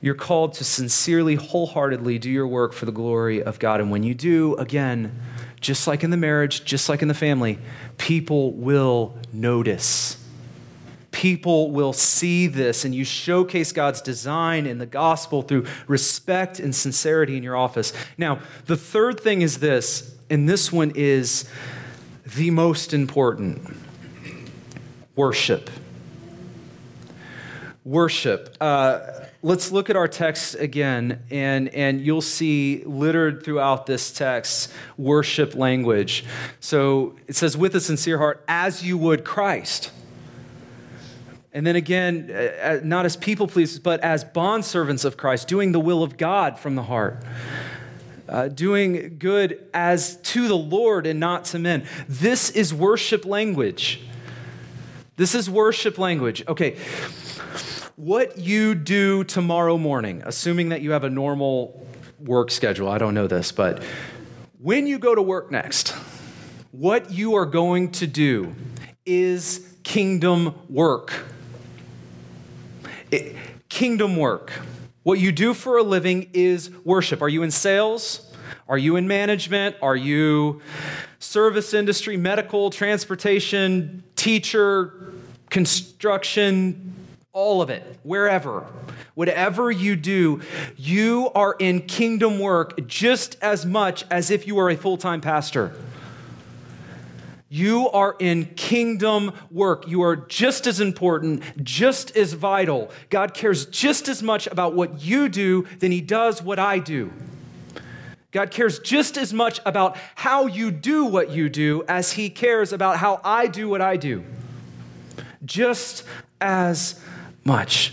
You're 0.00 0.14
called 0.14 0.54
to 0.54 0.64
sincerely, 0.64 1.34
wholeheartedly 1.34 2.18
do 2.18 2.30
your 2.30 2.46
work 2.46 2.72
for 2.72 2.86
the 2.86 2.92
glory 2.92 3.42
of 3.42 3.58
God. 3.58 3.80
And 3.80 3.90
when 3.90 4.02
you 4.02 4.14
do, 4.14 4.54
again, 4.56 5.20
just 5.60 5.86
like 5.86 6.02
in 6.02 6.10
the 6.10 6.16
marriage, 6.16 6.64
just 6.64 6.88
like 6.88 7.02
in 7.02 7.08
the 7.08 7.14
family, 7.14 7.58
people 7.98 8.52
will 8.52 9.18
notice. 9.32 10.16
People 11.10 11.70
will 11.70 11.92
see 11.92 12.46
this, 12.46 12.84
and 12.84 12.94
you 12.94 13.04
showcase 13.04 13.72
God's 13.72 14.00
design 14.00 14.64
in 14.66 14.78
the 14.78 14.86
gospel 14.86 15.42
through 15.42 15.66
respect 15.86 16.60
and 16.60 16.74
sincerity 16.74 17.36
in 17.36 17.42
your 17.42 17.56
office. 17.56 17.92
Now, 18.16 18.38
the 18.66 18.76
third 18.76 19.20
thing 19.20 19.42
is 19.42 19.58
this, 19.58 20.14
and 20.30 20.48
this 20.48 20.72
one 20.72 20.92
is 20.94 21.50
the 22.24 22.50
most 22.50 22.94
important 22.94 23.76
worship. 25.14 25.68
Worship. 27.84 28.56
Uh, 28.60 29.19
let's 29.42 29.72
look 29.72 29.88
at 29.88 29.96
our 29.96 30.08
text 30.08 30.54
again, 30.56 31.22
and, 31.30 31.68
and 31.70 32.00
you'll 32.00 32.20
see 32.20 32.82
littered 32.84 33.42
throughout 33.44 33.86
this 33.86 34.12
text 34.12 34.72
worship 34.98 35.54
language. 35.54 36.24
So 36.60 37.16
it 37.26 37.36
says, 37.36 37.56
with 37.56 37.74
a 37.74 37.80
sincere 37.80 38.18
heart, 38.18 38.44
as 38.46 38.84
you 38.84 38.98
would 38.98 39.24
Christ. 39.24 39.92
And 41.52 41.66
then 41.66 41.74
again, 41.74 42.30
uh, 42.30 42.34
uh, 42.34 42.80
not 42.84 43.06
as 43.06 43.16
people 43.16 43.48
pleasers, 43.48 43.80
but 43.80 44.00
as 44.00 44.24
bondservants 44.24 45.04
of 45.04 45.16
Christ, 45.16 45.48
doing 45.48 45.72
the 45.72 45.80
will 45.80 46.02
of 46.02 46.16
God 46.16 46.58
from 46.58 46.76
the 46.76 46.84
heart. 46.84 47.24
Uh, 48.28 48.46
doing 48.46 49.16
good 49.18 49.66
as 49.74 50.14
to 50.18 50.46
the 50.46 50.56
Lord 50.56 51.04
and 51.04 51.18
not 51.18 51.46
to 51.46 51.58
men. 51.58 51.84
This 52.08 52.50
is 52.50 52.72
worship 52.72 53.24
language. 53.24 54.02
This 55.16 55.34
is 55.34 55.50
worship 55.50 55.98
language. 55.98 56.44
Okay, 56.46 56.76
what 58.00 58.38
you 58.38 58.74
do 58.74 59.22
tomorrow 59.24 59.76
morning, 59.76 60.22
assuming 60.24 60.70
that 60.70 60.80
you 60.80 60.92
have 60.92 61.04
a 61.04 61.10
normal 61.10 61.86
work 62.18 62.50
schedule, 62.50 62.88
I 62.88 62.96
don't 62.96 63.12
know 63.12 63.26
this, 63.26 63.52
but 63.52 63.82
when 64.58 64.86
you 64.86 64.98
go 64.98 65.14
to 65.14 65.20
work 65.20 65.50
next, 65.50 65.90
what 66.70 67.10
you 67.10 67.34
are 67.34 67.44
going 67.44 67.92
to 67.92 68.06
do 68.06 68.54
is 69.04 69.76
kingdom 69.82 70.54
work. 70.70 71.12
It, 73.10 73.36
kingdom 73.68 74.16
work. 74.16 74.50
What 75.02 75.18
you 75.18 75.30
do 75.30 75.52
for 75.52 75.76
a 75.76 75.82
living 75.82 76.30
is 76.32 76.70
worship. 76.86 77.20
Are 77.20 77.28
you 77.28 77.42
in 77.42 77.50
sales? 77.50 78.34
Are 78.66 78.78
you 78.78 78.96
in 78.96 79.08
management? 79.08 79.76
Are 79.82 79.96
you 79.96 80.62
service 81.18 81.74
industry, 81.74 82.16
medical, 82.16 82.70
transportation, 82.70 84.04
teacher, 84.16 85.12
construction, 85.50 86.94
all 87.32 87.62
of 87.62 87.70
it, 87.70 87.98
wherever, 88.02 88.66
whatever 89.14 89.70
you 89.70 89.94
do, 89.94 90.40
you 90.76 91.30
are 91.34 91.54
in 91.58 91.80
kingdom 91.82 92.38
work 92.38 92.86
just 92.88 93.36
as 93.40 93.64
much 93.64 94.04
as 94.10 94.30
if 94.30 94.46
you 94.46 94.56
were 94.56 94.68
a 94.70 94.76
full 94.76 94.96
time 94.96 95.20
pastor. 95.20 95.72
You 97.52 97.90
are 97.90 98.14
in 98.20 98.46
kingdom 98.54 99.32
work. 99.50 99.88
You 99.88 100.02
are 100.02 100.14
just 100.14 100.68
as 100.68 100.80
important, 100.80 101.42
just 101.64 102.16
as 102.16 102.32
vital. 102.32 102.92
God 103.10 103.34
cares 103.34 103.66
just 103.66 104.08
as 104.08 104.22
much 104.22 104.46
about 104.46 104.74
what 104.74 105.02
you 105.02 105.28
do 105.28 105.66
than 105.80 105.90
He 105.90 106.00
does 106.00 106.40
what 106.40 106.60
I 106.60 106.78
do. 106.78 107.12
God 108.30 108.52
cares 108.52 108.78
just 108.78 109.16
as 109.16 109.32
much 109.32 109.60
about 109.66 109.96
how 110.14 110.46
you 110.46 110.70
do 110.70 111.04
what 111.04 111.30
you 111.30 111.48
do 111.48 111.82
as 111.88 112.12
He 112.12 112.30
cares 112.30 112.72
about 112.72 112.98
how 112.98 113.20
I 113.24 113.48
do 113.48 113.68
what 113.68 113.80
I 113.80 113.96
do. 113.96 114.24
Just 115.44 116.04
as 116.40 117.00
much. 117.50 117.92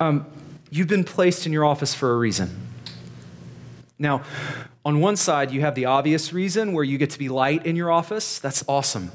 Um, 0.00 0.26
you've 0.70 0.86
been 0.86 1.04
placed 1.04 1.46
in 1.46 1.52
your 1.52 1.64
office 1.64 1.94
for 1.94 2.12
a 2.12 2.18
reason. 2.18 2.50
Now, 3.98 4.22
on 4.84 5.00
one 5.00 5.16
side, 5.16 5.50
you 5.50 5.62
have 5.62 5.74
the 5.74 5.86
obvious 5.86 6.34
reason 6.34 6.74
where 6.74 6.84
you 6.84 6.98
get 6.98 7.08
to 7.08 7.18
be 7.18 7.30
light 7.30 7.64
in 7.64 7.74
your 7.74 7.90
office. 7.90 8.38
That's 8.38 8.62
awesome. 8.68 9.10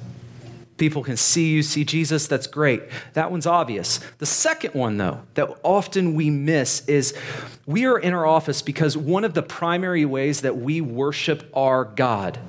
People 0.77 1.03
can 1.03 1.15
see 1.15 1.51
you, 1.51 1.61
see 1.61 1.85
Jesus. 1.85 2.25
That's 2.25 2.47
great. 2.47 2.81
That 3.13 3.29
one's 3.29 3.45
obvious. 3.45 3.99
The 4.17 4.25
second 4.25 4.73
one, 4.73 4.97
though, 4.97 5.21
that 5.35 5.47
often 5.61 6.15
we 6.15 6.31
miss 6.31 6.83
is 6.87 7.15
we 7.67 7.85
are 7.85 7.99
in 7.99 8.15
our 8.15 8.25
office 8.25 8.63
because 8.63 8.97
one 8.97 9.23
of 9.23 9.35
the 9.35 9.43
primary 9.43 10.05
ways 10.05 10.41
that 10.41 10.57
we 10.57 10.81
worship 10.81 11.47
our 11.53 11.85
God 11.85 12.39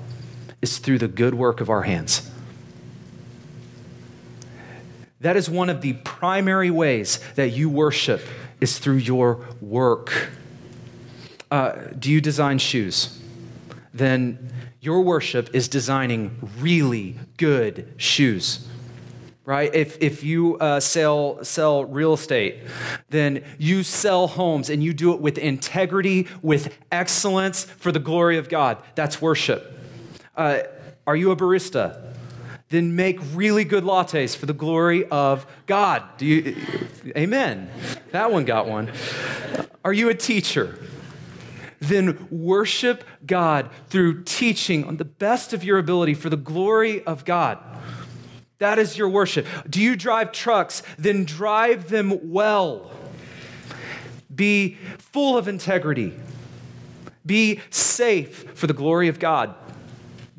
is 0.62 0.79
through 0.79 0.99
the 0.99 1.09
good 1.09 1.35
work 1.35 1.61
of 1.61 1.69
our 1.69 1.83
hands. 1.83 2.31
That 5.21 5.37
is 5.37 5.51
one 5.51 5.69
of 5.69 5.81
the 5.81 5.95
primary 5.95 6.71
ways 6.71 7.19
that 7.35 7.51
you 7.51 7.69
worship 7.69 8.23
is 8.61 8.79
through 8.79 8.97
your 8.97 9.47
work. 9.61 10.31
Uh, 11.51 11.73
do 11.99 12.11
you 12.11 12.21
design 12.21 12.59
shoes? 12.59 13.21
Then 13.93 14.53
your 14.81 15.03
worship 15.03 15.51
is 15.55 15.67
designing 15.69 16.39
really 16.59 17.17
good 17.37 17.93
shoes 17.97 18.69
right? 19.49 19.75
If, 19.75 19.97
if 20.03 20.23
you 20.23 20.59
uh, 20.59 20.79
sell, 20.79 21.43
sell 21.43 21.83
real 21.87 22.13
estate, 22.13 22.59
then 23.09 23.43
you 23.57 23.83
sell 23.83 24.27
homes 24.27 24.69
and 24.69 24.85
you 24.85 24.93
do 24.93 25.15
it 25.15 25.23
with 25.23 25.39
integrity, 25.39 26.29
with 26.43 26.77
excellence 26.93 27.65
for 27.65 27.91
the 27.91 27.99
glory 27.99 28.37
of 28.37 28.51
God. 28.51 28.77
That's 28.95 29.23
worship. 29.23 29.73
Uh, 30.37 30.65
are 31.07 31.17
you 31.17 31.31
a 31.31 31.37
barista? 31.37 32.15
Then 32.69 32.95
make 32.95 33.19
really 33.33 33.65
good 33.65 33.85
lattes 33.85 34.37
for 34.37 34.47
the 34.47 34.53
glory 34.53 35.07
of 35.07 35.47
God. 35.67 36.03
Do 36.19 36.27
you 36.27 36.57
Amen. 37.17 37.71
That 38.11 38.31
one 38.31 38.45
got 38.45 38.67
one. 38.67 38.93
Are 39.85 39.93
you 39.93 40.09
a 40.09 40.15
teacher? 40.15 40.79
Then 41.81 42.27
worship 42.31 43.05
God 43.25 43.71
through 43.89 44.25
teaching 44.25 44.85
on 44.85 44.97
the 44.97 45.05
best 45.05 45.53
of 45.53 45.63
your 45.65 45.79
ability 45.79 46.15
for 46.15 46.29
the 46.29 46.37
glory 46.37 47.05
of 47.05 47.25
God. 47.25 47.59
That 48.59 48.79
is 48.79 48.99
your 48.99 49.09
worship. 49.09 49.47
Do 49.71 49.81
you 49.81 49.95
drive 49.95 50.33
trucks? 50.33 50.83
Then 50.99 51.25
drive 51.25 51.89
them 51.89 52.33
well. 52.33 52.91
Be 54.35 54.77
full 54.99 55.39
of 55.39 55.47
integrity. 55.47 56.15
Be 57.25 57.61
safe 57.71 58.57
for 58.57 58.67
the 58.67 58.73
glory 58.73 59.09
of 59.09 59.19
God. 59.19 59.55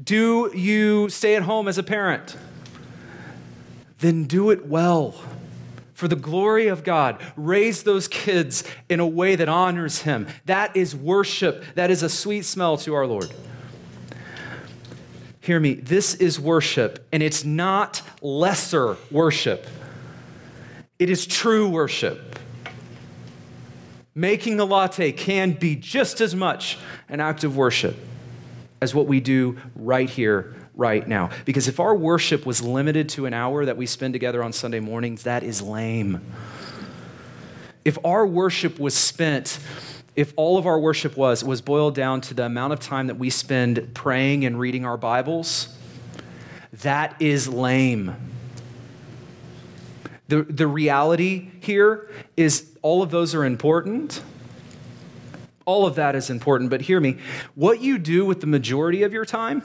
Do 0.02 0.52
you 0.56 1.10
stay 1.10 1.36
at 1.36 1.44
home 1.44 1.68
as 1.68 1.78
a 1.78 1.84
parent? 1.84 2.38
Then 4.00 4.24
do 4.26 4.50
it 4.50 4.66
well. 4.66 5.16
For 5.94 6.08
the 6.08 6.16
glory 6.16 6.68
of 6.68 6.86
God, 6.86 7.22
raise 7.36 7.84
those 7.84 8.08
kids 8.08 8.64
in 8.88 9.02
a 9.02 9.08
way 9.08 9.36
that 9.36 9.50
honors 9.50 10.04
Him. 10.04 10.28
That 10.46 10.78
is 10.78 10.96
worship. 10.96 11.66
That 11.76 11.92
is 11.92 12.04
a 12.04 12.10
sweet 12.10 12.46
smell 12.46 12.78
to 12.78 12.94
our 12.94 13.06
Lord. 13.06 13.30
hear 15.42 15.60
me, 15.60 15.74
this 15.74 16.16
is 16.16 16.40
worship, 16.40 17.06
and 17.12 17.22
it's 17.22 17.44
not 17.44 18.02
lesser 18.22 18.96
worship. 19.12 19.68
It 21.00 21.10
is 21.10 21.28
true 21.28 21.68
worship. 21.68 22.40
Making 24.16 24.62
a 24.62 24.66
latte 24.66 25.12
can 25.12 25.52
be 25.52 25.76
just 25.76 26.22
as 26.22 26.34
much 26.34 26.78
an 27.10 27.20
act 27.20 27.44
of 27.44 27.58
worship 27.58 27.98
as 28.82 28.96
what 28.96 29.08
we 29.08 29.20
do 29.20 29.58
right 29.76 30.10
here, 30.10 30.56
right 30.76 31.08
now. 31.08 31.30
Because 31.46 31.68
if 31.68 31.80
our 31.80 31.96
worship 31.96 32.46
was 32.46 32.62
limited 32.62 33.10
to 33.10 33.26
an 33.26 33.34
hour 33.34 33.66
that 33.66 33.78
we 33.78 33.86
spend 33.86 34.14
together 34.14 34.44
on 34.44 34.54
Sunday 34.54 34.80
mornings, 34.80 35.24
that 35.24 35.44
is 35.44 35.62
lame. 35.62 36.22
If 37.84 37.98
our 38.06 38.26
worship 38.26 38.80
was 38.80 38.94
spent 38.94 39.60
if 40.16 40.34
all 40.36 40.58
of 40.58 40.66
our 40.66 40.78
worship 40.78 41.16
was 41.16 41.46
was 41.46 41.62
boiled 41.62 41.96
down 41.96 42.20
to 42.20 42.34
the 42.34 42.44
amount 42.44 42.74
of 42.74 42.82
time 42.82 43.08
that 43.08 43.18
we 43.18 43.30
spend 43.30 43.94
praying 43.94 44.44
and 44.44 44.60
reading 44.60 44.84
our 44.84 44.98
Bibles, 44.98 45.70
that 46.74 47.16
is 47.22 47.48
lame. 47.48 48.16
The, 50.28 50.44
the 50.44 50.68
reality 50.68 51.52
here 51.62 52.10
is 52.36 52.70
all 52.82 53.02
of 53.02 53.12
those 53.12 53.34
are 53.34 53.46
important. 53.46 54.22
All 55.70 55.86
of 55.86 55.94
that 55.96 56.16
is 56.16 56.32
important, 56.32 56.72
but 56.72 56.82
hear 56.82 57.00
me. 57.00 57.18
What 57.54 57.80
you 57.80 58.00
do 58.00 58.26
with 58.26 58.42
the 58.42 58.48
majority 58.48 59.04
of 59.04 59.14
your 59.14 59.24
time 59.24 59.62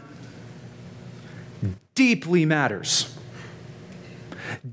deeply 1.95 2.45
matters 2.45 3.17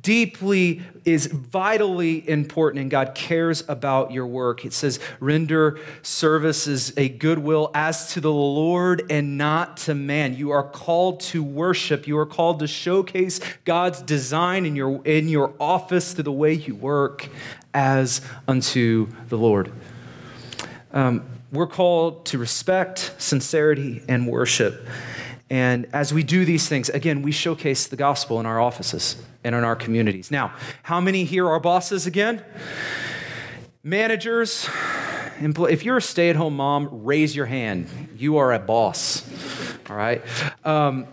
deeply 0.02 0.82
is 1.06 1.28
vitally 1.28 2.28
important, 2.30 2.82
and 2.82 2.92
God 2.92 3.16
cares 3.16 3.64
about 3.68 4.12
your 4.12 4.28
work. 4.28 4.66
It 4.66 4.74
says, 4.74 5.00
render 5.20 5.80
services 6.02 6.94
a 6.98 7.10
goodwill 7.10 7.72
as 7.74 8.14
to 8.14 8.22
the 8.22 8.32
Lord 8.32 9.04
and 9.10 9.38
not 9.38 9.78
to 9.78 9.96
man. 9.96 10.36
You 10.36 10.52
are 10.52 10.64
called 10.64 11.20
to 11.22 11.44
worship. 11.44 12.08
You 12.08 12.18
are 12.18 12.26
called 12.26 12.60
to 12.60 12.68
showcase 12.68 13.40
God's 13.66 14.02
design 14.02 14.66
in 14.66 14.76
your, 14.76 15.04
in 15.06 15.28
your 15.28 15.54
office 15.60 16.14
through 16.14 16.26
the 16.26 16.32
way 16.32 16.54
you 16.54 16.76
work 16.76 17.30
as 17.74 18.22
unto 18.48 19.08
the 19.30 19.38
Lord. 19.38 19.72
Um, 20.94 21.24
we're 21.52 21.68
called 21.68 22.26
to 22.28 22.38
respect, 22.38 23.14
sincerity, 23.18 24.02
and 24.08 24.28
worship. 24.28 24.88
And 25.50 25.88
as 25.92 26.14
we 26.14 26.24
do 26.24 26.46
these 26.46 26.70
things, 26.70 26.90
again, 26.90 27.22
we 27.22 27.32
showcase 27.32 27.88
the 27.88 27.98
gospel 27.98 28.40
in 28.40 28.46
our 28.46 28.60
offices 28.60 29.22
and 29.44 29.54
in 29.54 29.64
our 29.64 29.76
communities. 29.76 30.32
Now, 30.32 30.54
how 30.84 31.02
many 31.02 31.26
here 31.26 31.48
are 31.50 31.60
bosses 31.60 32.06
again? 32.06 32.44
Managers, 33.84 34.70
if 35.42 35.84
you're 35.84 35.98
a 35.98 36.02
stay 36.02 36.30
at 36.30 36.36
home 36.36 36.56
mom, 36.56 37.04
raise 37.04 37.36
your 37.36 37.48
hand. 37.48 37.88
You 38.16 38.38
are 38.38 38.54
a 38.54 38.60
boss. 38.60 39.28
All 39.90 39.96
right? 39.96 40.22
Um, 40.64 41.08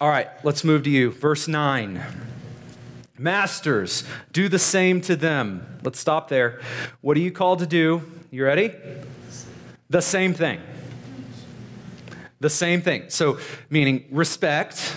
all 0.00 0.08
right, 0.08 0.28
let's 0.44 0.62
move 0.62 0.84
to 0.84 0.90
you. 0.90 1.10
Verse 1.10 1.48
9. 1.48 2.00
Masters, 3.18 4.04
do 4.32 4.48
the 4.48 4.58
same 4.58 5.00
to 5.02 5.16
them. 5.16 5.78
Let's 5.82 5.98
stop 5.98 6.28
there. 6.28 6.60
What 7.00 7.16
are 7.16 7.20
you 7.20 7.32
called 7.32 7.58
to 7.58 7.66
do? 7.66 8.02
You 8.30 8.44
ready? 8.44 8.72
The 9.90 10.00
same 10.00 10.34
thing. 10.34 10.60
The 12.38 12.48
same 12.48 12.80
thing. 12.80 13.04
So, 13.08 13.38
meaning 13.68 14.06
respect, 14.10 14.96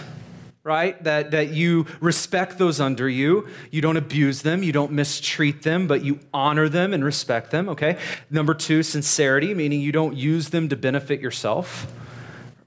right? 0.63 1.03
That, 1.03 1.31
that 1.31 1.49
you 1.49 1.87
respect 1.99 2.57
those 2.57 2.79
under 2.79 3.09
you. 3.09 3.47
You 3.71 3.81
don't 3.81 3.97
abuse 3.97 4.43
them. 4.43 4.63
You 4.63 4.71
don't 4.71 4.93
mistreat 4.93 5.63
them, 5.63 5.87
but 5.87 6.03
you 6.03 6.19
honor 6.33 6.69
them 6.69 6.93
and 6.93 7.03
respect 7.03 7.51
them, 7.51 7.67
okay? 7.69 7.97
Number 8.29 8.53
two, 8.53 8.83
sincerity, 8.83 9.53
meaning 9.53 9.81
you 9.81 9.91
don't 9.91 10.15
use 10.15 10.51
them 10.51 10.69
to 10.69 10.77
benefit 10.77 11.19
yourself, 11.19 11.91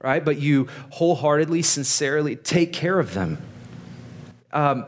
right? 0.01 0.23
But 0.23 0.37
you 0.37 0.67
wholeheartedly, 0.91 1.63
sincerely 1.63 2.35
take 2.35 2.71
care 2.73 2.99
of 2.99 3.13
them. 3.13 3.41
Um, 4.51 4.85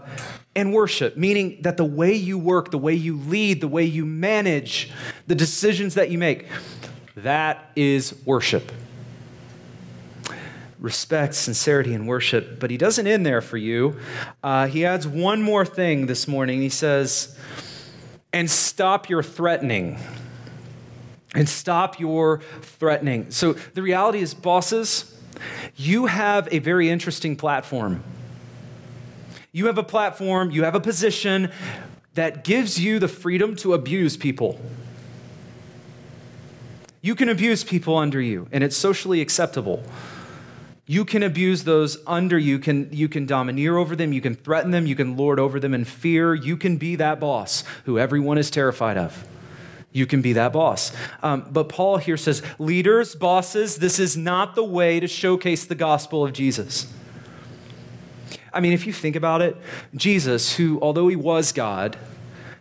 and 0.55 0.73
worship, 0.73 1.15
meaning 1.15 1.61
that 1.61 1.77
the 1.77 1.85
way 1.85 2.13
you 2.13 2.37
work, 2.37 2.69
the 2.69 2.77
way 2.77 2.93
you 2.93 3.17
lead, 3.17 3.61
the 3.61 3.67
way 3.67 3.85
you 3.85 4.05
manage, 4.05 4.91
the 5.25 5.35
decisions 5.35 5.93
that 5.95 6.11
you 6.11 6.17
make, 6.17 6.47
that 7.15 7.71
is 7.75 8.15
worship 8.25 8.71
respect, 10.79 11.35
sincerity, 11.35 11.93
and 11.93 12.07
worship. 12.07 12.59
But 12.59 12.71
he 12.71 12.77
doesn't 12.77 13.05
end 13.05 13.25
there 13.25 13.41
for 13.41 13.57
you. 13.57 13.99
Uh, 14.41 14.67
he 14.67 14.85
adds 14.85 15.07
one 15.07 15.41
more 15.41 15.65
thing 15.65 16.05
this 16.05 16.27
morning. 16.27 16.61
He 16.61 16.69
says, 16.69 17.37
and 18.31 18.49
stop 18.49 19.09
your 19.09 19.23
threatening. 19.23 19.99
And 21.35 21.47
stop 21.47 21.99
your 21.99 22.41
threatening. 22.61 23.29
So 23.29 23.53
the 23.53 23.83
reality 23.83 24.19
is, 24.19 24.33
bosses, 24.33 25.15
you 25.75 26.07
have 26.07 26.47
a 26.51 26.59
very 26.59 26.89
interesting 26.89 27.35
platform. 27.35 28.03
You 29.51 29.67
have 29.67 29.77
a 29.77 29.83
platform, 29.83 30.51
you 30.51 30.63
have 30.63 30.75
a 30.75 30.79
position 30.79 31.51
that 32.15 32.43
gives 32.43 32.79
you 32.79 32.99
the 32.99 33.07
freedom 33.07 33.55
to 33.57 33.73
abuse 33.73 34.17
people. 34.17 34.59
You 37.01 37.15
can 37.15 37.29
abuse 37.29 37.63
people 37.63 37.97
under 37.97 38.19
you, 38.21 38.47
and 38.51 38.63
it's 38.63 38.75
socially 38.75 39.21
acceptable. 39.21 39.83
You 40.85 41.05
can 41.05 41.21
abuse 41.21 41.65
those 41.65 41.97
under 42.07 42.37
you. 42.37 42.57
Can, 42.57 42.89
you 42.91 43.07
can 43.07 43.27
domineer 43.27 43.77
over 43.77 43.95
them. 43.95 44.11
You 44.11 44.21
can 44.21 44.35
threaten 44.35 44.71
them. 44.71 44.87
You 44.87 44.95
can 44.95 45.15
lord 45.15 45.39
over 45.39 45.59
them 45.59 45.73
in 45.73 45.85
fear. 45.85 46.33
You 46.33 46.57
can 46.57 46.77
be 46.77 46.95
that 46.95 47.19
boss 47.19 47.63
who 47.85 47.99
everyone 47.99 48.39
is 48.39 48.49
terrified 48.49 48.97
of. 48.97 49.27
You 49.91 50.05
can 50.05 50.21
be 50.21 50.33
that 50.33 50.51
boss. 50.51 50.91
Um, 51.21 51.47
but 51.51 51.69
Paul 51.69 51.97
here 51.97 52.17
says, 52.17 52.41
leaders, 52.57 53.15
bosses, 53.15 53.77
this 53.77 53.99
is 53.99 54.17
not 54.17 54.55
the 54.55 54.63
way 54.63 54.99
to 54.99 55.07
showcase 55.07 55.65
the 55.65 55.75
gospel 55.75 56.25
of 56.25 56.33
Jesus. 56.33 56.91
I 58.51 58.59
mean, 58.59 58.73
if 58.73 58.87
you 58.87 58.93
think 58.93 59.15
about 59.15 59.41
it, 59.41 59.57
Jesus, 59.95 60.55
who, 60.55 60.79
although 60.81 61.07
he 61.07 61.15
was 61.15 61.51
God, 61.51 61.97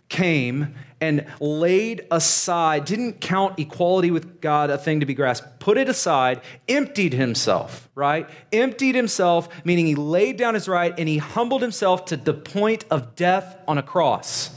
came 0.07 0.75
and 1.01 1.25
laid 1.39 2.05
aside, 2.11 2.85
didn't 2.85 3.21
count 3.21 3.57
equality 3.57 4.11
with 4.11 4.41
God 4.41 4.69
a 4.69 4.77
thing 4.77 4.99
to 4.99 5.05
be 5.05 5.13
grasped, 5.13 5.59
put 5.59 5.77
it 5.77 5.87
aside, 5.87 6.41
emptied 6.67 7.13
himself, 7.13 7.89
right? 7.95 8.29
Emptied 8.51 8.95
himself, 8.95 9.47
meaning 9.63 9.85
he 9.85 9.95
laid 9.95 10.37
down 10.37 10.53
his 10.53 10.67
right 10.67 10.93
and 10.97 11.07
he 11.07 11.17
humbled 11.17 11.61
himself 11.61 12.05
to 12.05 12.17
the 12.17 12.33
point 12.33 12.85
of 12.91 13.15
death 13.15 13.57
on 13.67 13.77
a 13.77 13.83
cross. 13.83 14.55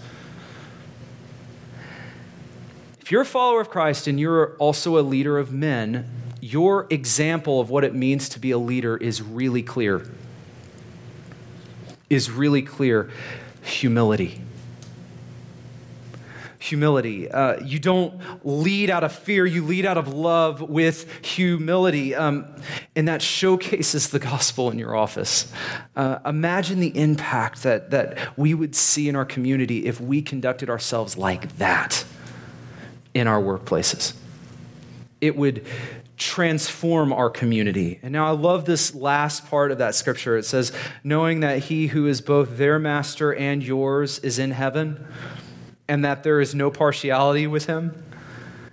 If 3.00 3.11
you're 3.11 3.22
a 3.22 3.26
follower 3.26 3.61
of 3.61 3.70
Christ 3.70 4.07
and 4.07 4.18
you're 4.18 4.57
also 4.57 4.98
a 4.98 5.02
leader 5.02 5.38
of 5.38 5.52
men, 5.52 6.09
your 6.40 6.87
example 6.90 7.61
of 7.61 7.70
what 7.70 7.85
it 7.85 7.94
means 7.94 8.28
to 8.31 8.40
be 8.40 8.50
a 8.50 8.59
leader 8.59 8.96
is 8.96 9.22
really 9.22 9.62
clear. 9.62 10.09
Is 12.11 12.31
really 12.31 12.62
clear. 12.62 13.11
Humility 13.62 14.42
humility. 16.62 17.29
Uh, 17.29 17.61
you 17.64 17.81
don't 17.81 18.20
lead 18.46 18.88
out 18.88 19.03
of 19.03 19.12
fear, 19.12 19.44
you 19.44 19.64
lead 19.64 19.85
out 19.85 19.98
of 19.98 20.14
love 20.14 20.62
with 20.62 21.25
humility. 21.25 22.14
Um, 22.14 22.46
and 22.94 23.09
that 23.09 23.20
showcases 23.20 24.11
the 24.11 24.20
gospel 24.20 24.70
in 24.70 24.79
your 24.79 24.94
office. 24.94 25.53
Uh, 25.96 26.20
imagine 26.25 26.79
the 26.79 26.96
impact 26.96 27.64
that, 27.64 27.90
that 27.90 28.16
we 28.38 28.55
would 28.55 28.77
see 28.77 29.09
in 29.09 29.16
our 29.16 29.25
community 29.25 29.87
if 29.87 30.01
we 30.01 30.22
conducted 30.22 30.70
ourselves 30.70 31.18
like 31.18 31.59
that 31.59 32.05
in 33.12 33.27
our 33.27 33.42
workplaces. 33.42 34.14
It 35.20 35.37
would 35.37 35.66
transform 36.16 37.12
our 37.12 37.29
community. 37.29 37.98
And 38.05 38.12
now 38.12 38.29
I 38.29 38.31
love 38.31 38.66
this 38.66 38.94
last 38.94 39.48
part 39.48 39.72
of 39.72 39.79
that 39.79 39.96
scripture. 39.96 40.37
It 40.37 40.44
says, 40.44 40.70
knowing 41.03 41.40
that 41.40 41.64
he 41.64 41.88
who 41.88 42.07
is 42.07 42.20
both 42.20 42.57
their 42.57 42.79
master 42.79 43.35
and 43.35 43.64
yours 43.64 44.20
is 44.20 44.38
in 44.38 44.53
heaven 44.53 45.05
and 45.92 46.07
that 46.07 46.22
there 46.22 46.40
is 46.40 46.55
no 46.55 46.70
partiality 46.70 47.46
with 47.46 47.66
him, 47.66 48.02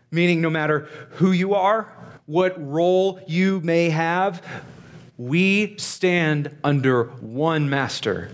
meaning 0.09 0.39
no 0.39 0.49
matter 0.49 0.87
who 1.15 1.33
you 1.33 1.53
are, 1.53 1.91
what 2.27 2.55
role 2.65 3.19
you 3.27 3.59
may 3.59 3.89
have, 3.89 4.41
we 5.17 5.75
stand 5.75 6.55
under 6.63 7.03
one 7.19 7.69
master. 7.69 8.31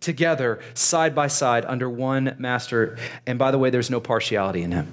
Together, 0.00 0.60
side 0.72 1.14
by 1.14 1.26
side, 1.26 1.66
under 1.66 1.90
one 1.90 2.34
master. 2.38 2.96
And 3.26 3.38
by 3.38 3.50
the 3.50 3.58
way, 3.58 3.68
there's 3.68 3.90
no 3.90 4.00
partiality 4.00 4.62
in 4.62 4.72
him. 4.72 4.90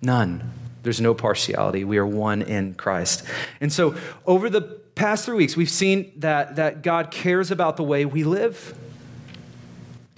None. 0.00 0.50
There's 0.84 1.02
no 1.02 1.12
partiality. 1.12 1.84
We 1.84 1.98
are 1.98 2.06
one 2.06 2.40
in 2.40 2.72
Christ. 2.72 3.22
And 3.60 3.70
so, 3.70 3.94
over 4.24 4.48
the 4.48 4.62
past 4.62 5.26
three 5.26 5.36
weeks, 5.36 5.58
we've 5.58 5.68
seen 5.68 6.10
that, 6.20 6.56
that 6.56 6.80
God 6.80 7.10
cares 7.10 7.50
about 7.50 7.76
the 7.76 7.84
way 7.84 8.06
we 8.06 8.24
live. 8.24 8.74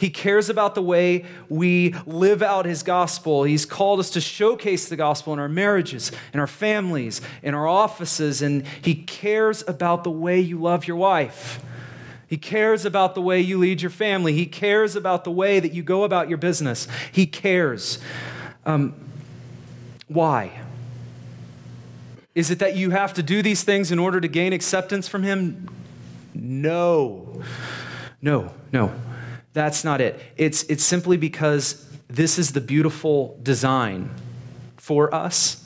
He 0.01 0.09
cares 0.09 0.49
about 0.49 0.75
the 0.75 0.81
way 0.81 1.27
we 1.51 1.95
live 2.07 2.41
out 2.41 2.65
his 2.65 2.83
gospel. 2.83 3.45
He's 3.45 3.67
called 3.67 4.01
us 4.01 4.09
to 4.13 4.21
showcase 4.21 4.89
the 4.89 4.97
gospel 4.97 5.35
in 5.35 5.39
our 5.39 5.49
marriages, 5.49 6.11
in 6.33 6.41
our 6.41 6.47
families, 6.47 7.21
in 7.43 7.53
our 7.53 7.69
offices, 7.69 8.41
and 8.41 8.67
he 8.81 8.95
cares 8.95 9.63
about 9.69 10.03
the 10.03 10.11
way 10.11 10.41
you 10.41 10.59
love 10.59 10.87
your 10.87 10.97
wife. 10.97 11.63
He 12.27 12.39
cares 12.39 12.87
about 12.87 13.15
the 13.15 13.21
way 13.21 13.43
you 13.43 13.59
lead 13.59 13.83
your 13.83 13.91
family. 13.91 14.33
He 14.33 14.47
cares 14.47 14.97
about 14.97 15.25
the 15.25 15.31
way 15.31 15.61
that 15.61 15.75
you 15.75 15.83
go 15.83 16.05
about 16.05 16.31
your 16.31 16.39
business. 16.39 16.89
He 17.13 17.27
cares. 17.27 17.99
Um, 18.65 18.95
why? 20.09 20.63
Is 22.35 22.51
it 22.51 22.59
that 22.61 22.75
you 22.75 22.89
have 22.89 23.13
to 23.15 23.23
do 23.23 23.43
these 23.43 23.65
things 23.65 23.93
in 23.93 23.99
order 23.99 24.19
to 24.19 24.29
gain 24.29 24.55
acceptance 24.55 25.09
from 25.09 25.25
Him? 25.25 25.69
No. 26.33 27.43
No, 28.23 28.55
no. 28.73 28.95
That's 29.53 29.85
not 29.85 30.01
it. 30.01 30.21
It's, 30.37 30.63
it's 30.65 30.85
simply 30.85 31.17
because 31.17 31.87
this 32.09 32.39
is 32.39 32.53
the 32.53 32.61
beautiful 32.61 33.39
design 33.43 34.11
for 34.77 35.13
us. 35.15 35.65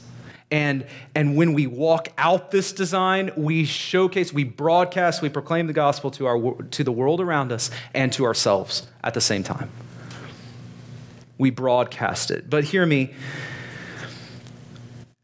And, 0.51 0.87
and 1.15 1.37
when 1.37 1.53
we 1.53 1.67
walk 1.67 2.09
out 2.17 2.51
this 2.51 2.73
design, 2.73 3.33
we 3.37 3.65
showcase, 3.65 4.33
we 4.33 4.45
broadcast, 4.45 5.21
we 5.21 5.29
proclaim 5.29 5.67
the 5.67 5.73
gospel 5.73 6.11
to, 6.13 6.27
our, 6.27 6.63
to 6.63 6.85
the 6.85 6.93
world 6.93 7.21
around 7.21 7.51
us 7.51 7.71
and 7.93 8.13
to 8.13 8.25
ourselves 8.25 8.87
at 9.03 9.15
the 9.15 9.21
same 9.21 9.43
time. 9.43 9.71
We 11.39 11.51
broadcast 11.51 12.31
it. 12.31 12.49
But 12.49 12.65
hear 12.65 12.87
me 12.87 13.15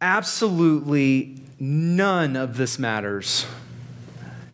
absolutely 0.00 1.36
none 1.58 2.34
of 2.36 2.56
this 2.56 2.78
matters. 2.78 3.46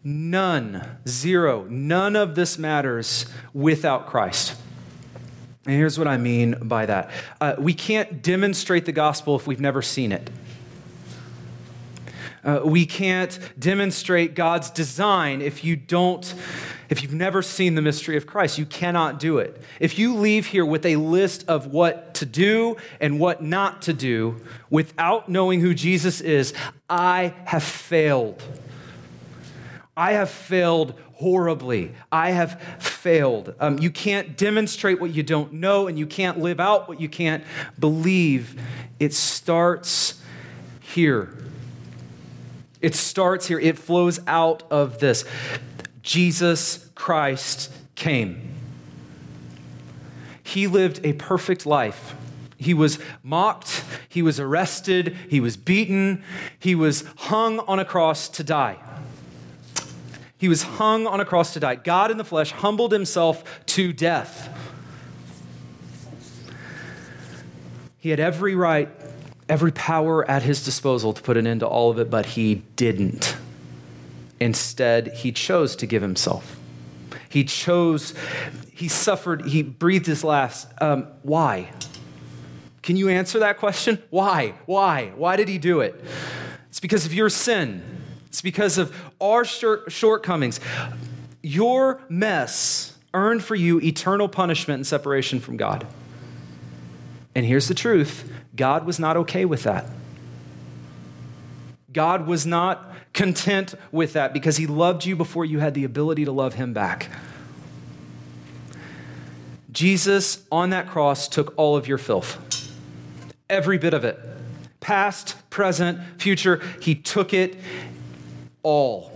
None, 0.09 0.87
zero, 1.09 1.65
none 1.65 2.15
of 2.15 2.37
this 2.37 2.59
matters 2.59 3.27
without 3.53 4.07
Christ. 4.07 4.55
And 5.67 5.75
here's 5.75 5.99
what 5.99 6.07
I 6.07 6.17
mean 6.17 6.55
by 6.63 6.87
that 6.87 7.11
uh, 7.41 7.57
we 7.59 7.75
can't 7.75 8.23
demonstrate 8.23 8.85
the 8.85 8.93
gospel 8.93 9.35
if 9.35 9.49
we've 9.49 9.59
never 9.59 9.83
seen 9.83 10.13
it. 10.13 10.31
Uh, 12.45 12.61
we 12.65 12.87
can't 12.87 13.37
demonstrate 13.59 14.37
God's 14.37 14.71
design 14.71 15.43
if 15.43 15.65
you 15.65 15.75
don't, 15.75 16.35
if 16.89 17.03
you've 17.03 17.13
never 17.13 17.43
seen 17.43 17.75
the 17.75 17.83
mystery 17.83 18.17
of 18.17 18.29
Christ. 18.29 18.59
You 18.59 18.67
cannot 18.67 19.19
do 19.19 19.39
it. 19.39 19.61
If 19.81 19.99
you 19.99 20.15
leave 20.15 20.47
here 20.47 20.65
with 20.65 20.87
a 20.87 20.95
list 20.95 21.49
of 21.49 21.67
what 21.67 22.15
to 22.15 22.27
do 22.27 22.77
and 23.01 23.19
what 23.19 23.43
not 23.43 23.83
to 23.83 23.93
do 23.93 24.41
without 24.71 25.29
knowing 25.29 25.61
who 25.61 25.75
Jesus 25.75 26.21
is, 26.21 26.55
I 26.89 27.35
have 27.47 27.65
failed. 27.65 28.41
I 29.97 30.13
have 30.13 30.31
failed 30.31 30.95
horribly. 31.15 31.93
I 32.13 32.31
have 32.31 32.61
failed. 32.79 33.55
Um, 33.59 33.79
you 33.79 33.91
can't 33.91 34.37
demonstrate 34.37 35.01
what 35.01 35.15
you 35.15 35.23
don't 35.23 35.55
know, 35.55 35.87
and 35.87 35.99
you 35.99 36.07
can't 36.07 36.39
live 36.39 36.61
out 36.61 36.89
what 36.89 37.01
you 37.01 37.09
can't 37.09 37.43
believe. 37.79 38.61
It 39.01 39.15
starts 39.15 40.21
here. 40.81 41.35
It 42.83 42.95
starts 42.95 43.47
here. 43.47 43.59
It 43.59 43.79
flows 43.79 44.21
out 44.27 44.65
of 44.71 44.99
this. 44.99 45.25
Jesus 46.03 46.91
Christ 46.95 47.73
came. 47.95 48.55
He 50.43 50.67
lived 50.67 51.01
a 51.05 51.15
perfect 51.15 51.65
life. 51.65 52.15
He 52.59 52.73
was 52.73 52.99
mocked, 53.23 53.85
he 54.09 54.23
was 54.23 54.41
arrested, 54.41 55.15
he 55.29 55.41
was 55.41 55.59
beaten, 55.59 56.25
he 56.59 56.75
was 56.75 57.05
hung 57.17 57.59
on 57.61 57.79
a 57.79 57.85
cross 57.85 58.31
to 58.31 58.45
die. 58.45 58.79
He 60.39 60.49
was 60.49 60.63
hung 60.63 61.07
on 61.07 61.21
a 61.21 61.25
cross 61.25 61.53
to 61.55 61.61
die. 61.61 61.77
God 61.77 62.11
in 62.11 62.19
the 62.19 62.25
flesh 62.25 62.53
humbled 62.53 62.93
himself 62.93 63.65
to 63.67 63.93
death. 63.93 64.49
He 67.99 68.11
had 68.11 68.21
every 68.21 68.55
right, 68.55 68.89
every 69.49 69.73
power 69.73 70.29
at 70.31 70.43
his 70.43 70.65
disposal 70.65 71.13
to 71.13 71.23
put 71.23 71.37
an 71.37 71.47
end 71.47 71.61
to 71.61 71.67
all 71.67 71.91
of 71.91 71.99
it, 71.99 72.11
but 72.11 72.27
he 72.27 72.63
didn't. 72.77 73.37
Instead, 74.39 75.09
he 75.15 75.33
chose 75.33 75.75
to 75.77 75.87
give 75.87 76.03
himself. 76.03 76.59
He 77.29 77.45
chose, 77.45 78.15
he 78.73 78.89
suffered, 78.89 79.47
he 79.47 79.63
breathed 79.63 80.07
his 80.07 80.23
last. 80.23 80.69
Um, 80.81 81.09
why? 81.23 81.71
Can 82.83 82.97
you 82.97 83.09
answer 83.09 83.39
that 83.41 83.59
question? 83.59 84.03
Why? 84.11 84.55
Why? 84.67 85.13
Why 85.17 85.37
did 85.37 85.49
he 85.49 85.59
do 85.59 85.81
it? 85.81 86.01
It's 86.69 86.79
because 86.79 87.07
of 87.07 87.15
your 87.15 87.31
sin. 87.31 87.96
It's 88.37 88.43
because 88.43 88.77
of 88.77 88.95
our 89.19 89.47
shortcomings. 89.47 90.61
Your 91.41 92.03
mess 92.11 92.95
earned 93.15 93.43
for 93.43 93.55
you 93.55 93.81
eternal 93.81 94.29
punishment 94.29 94.77
and 94.77 94.87
separation 94.87 95.41
from 95.41 95.57
God. 95.57 95.87
And 97.35 97.47
here's 97.47 97.67
the 97.67 97.73
truth 97.73 98.31
God 98.55 98.85
was 98.85 99.01
not 99.01 99.17
okay 99.17 99.47
with 99.47 99.63
that. 99.63 99.87
God 101.95 102.27
was 102.27 102.45
not 102.45 102.93
content 103.15 103.75
with 103.91 104.13
that 104.13 104.35
because 104.35 104.59
he 104.59 104.67
loved 104.67 105.07
you 105.07 105.17
before 105.17 105.47
you 105.47 105.59
had 105.59 105.73
the 105.73 105.85
ability 105.85 106.27
to 106.27 106.33
love 106.33 106.53
him 106.53 106.75
back. 106.75 107.09
Jesus 109.73 110.45
on 110.53 110.69
that 110.71 110.91
cross 110.91 111.27
took 111.27 111.55
all 111.57 111.75
of 111.75 111.89
your 111.89 111.97
filth, 111.97 112.71
every 113.49 113.79
bit 113.79 113.95
of 113.95 114.05
it. 114.05 114.21
Past, 114.81 115.37
present, 115.49 116.21
future, 116.21 116.61
he 116.83 116.95
took 116.95 117.33
it 117.33 117.57
all. 118.67 119.13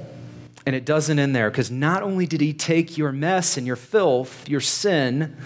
And 0.65 0.77
it 0.77 0.85
doesn't 0.85 1.19
end 1.19 1.35
there 1.35 1.51
because 1.51 1.73
not 1.73 2.05
only 2.05 2.25
did 2.25 2.41
he 2.41 2.53
take 2.53 2.97
your 2.97 3.11
mess 3.11 3.57
and 3.57 3.67
your 3.67 3.75
filth, 3.75 4.49
your 4.49 4.61
sin, 4.61 5.37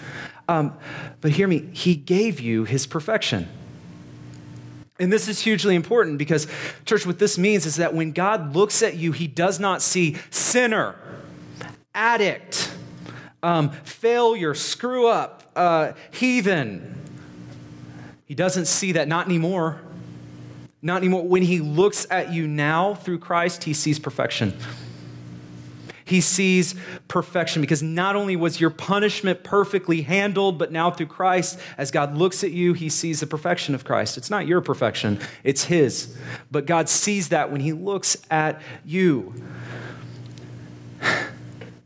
um, 0.47 0.77
but 1.21 1.31
hear 1.31 1.47
me, 1.47 1.69
he 1.73 1.95
gave 1.95 2.39
you 2.39 2.65
his 2.65 2.85
perfection. 2.85 3.47
And 4.99 5.11
this 5.11 5.27
is 5.27 5.39
hugely 5.39 5.73
important 5.73 6.19
because, 6.19 6.47
church, 6.85 7.05
what 7.05 7.17
this 7.17 7.39
means 7.39 7.65
is 7.65 7.77
that 7.77 7.95
when 7.95 8.11
God 8.11 8.55
looks 8.55 8.83
at 8.83 8.95
you, 8.95 9.11
he 9.11 9.25
does 9.25 9.59
not 9.59 9.81
see 9.81 10.17
sinner, 10.29 10.95
addict, 11.95 12.71
um, 13.41 13.71
failure, 13.83 14.53
screw 14.53 15.07
up, 15.07 15.51
uh, 15.55 15.93
heathen. 16.11 16.95
He 18.25 18.35
doesn't 18.35 18.65
see 18.65 18.91
that, 18.91 19.07
not 19.07 19.25
anymore. 19.25 19.81
Not 20.81 20.97
anymore. 20.97 21.27
When 21.27 21.41
he 21.41 21.59
looks 21.59 22.05
at 22.09 22.31
you 22.31 22.47
now 22.47 22.93
through 22.93 23.19
Christ, 23.19 23.63
he 23.63 23.73
sees 23.73 23.99
perfection. 23.99 24.57
He 26.05 26.21
sees 26.21 26.75
perfection 27.07 27.61
because 27.61 27.81
not 27.81 28.15
only 28.15 28.35
was 28.35 28.61
your 28.61 28.69
punishment 28.69 29.43
perfectly 29.43 30.03
handled, 30.03 30.59
but 30.59 30.71
now 30.71 30.91
through 30.91 31.07
Christ, 31.07 31.59
as 31.79 31.89
God 31.89 32.15
looks 32.15 32.43
at 32.43 32.51
you, 32.51 32.73
he 32.73 32.89
sees 32.89 33.21
the 33.21 33.27
perfection 33.27 33.73
of 33.73 33.83
Christ. 33.83 34.15
It's 34.15 34.29
not 34.29 34.45
your 34.45 34.61
perfection, 34.61 35.19
it's 35.43 35.63
his. 35.63 36.15
But 36.51 36.67
God 36.67 36.89
sees 36.89 37.29
that 37.29 37.51
when 37.51 37.61
he 37.61 37.73
looks 37.73 38.17
at 38.29 38.61
you. 38.85 39.33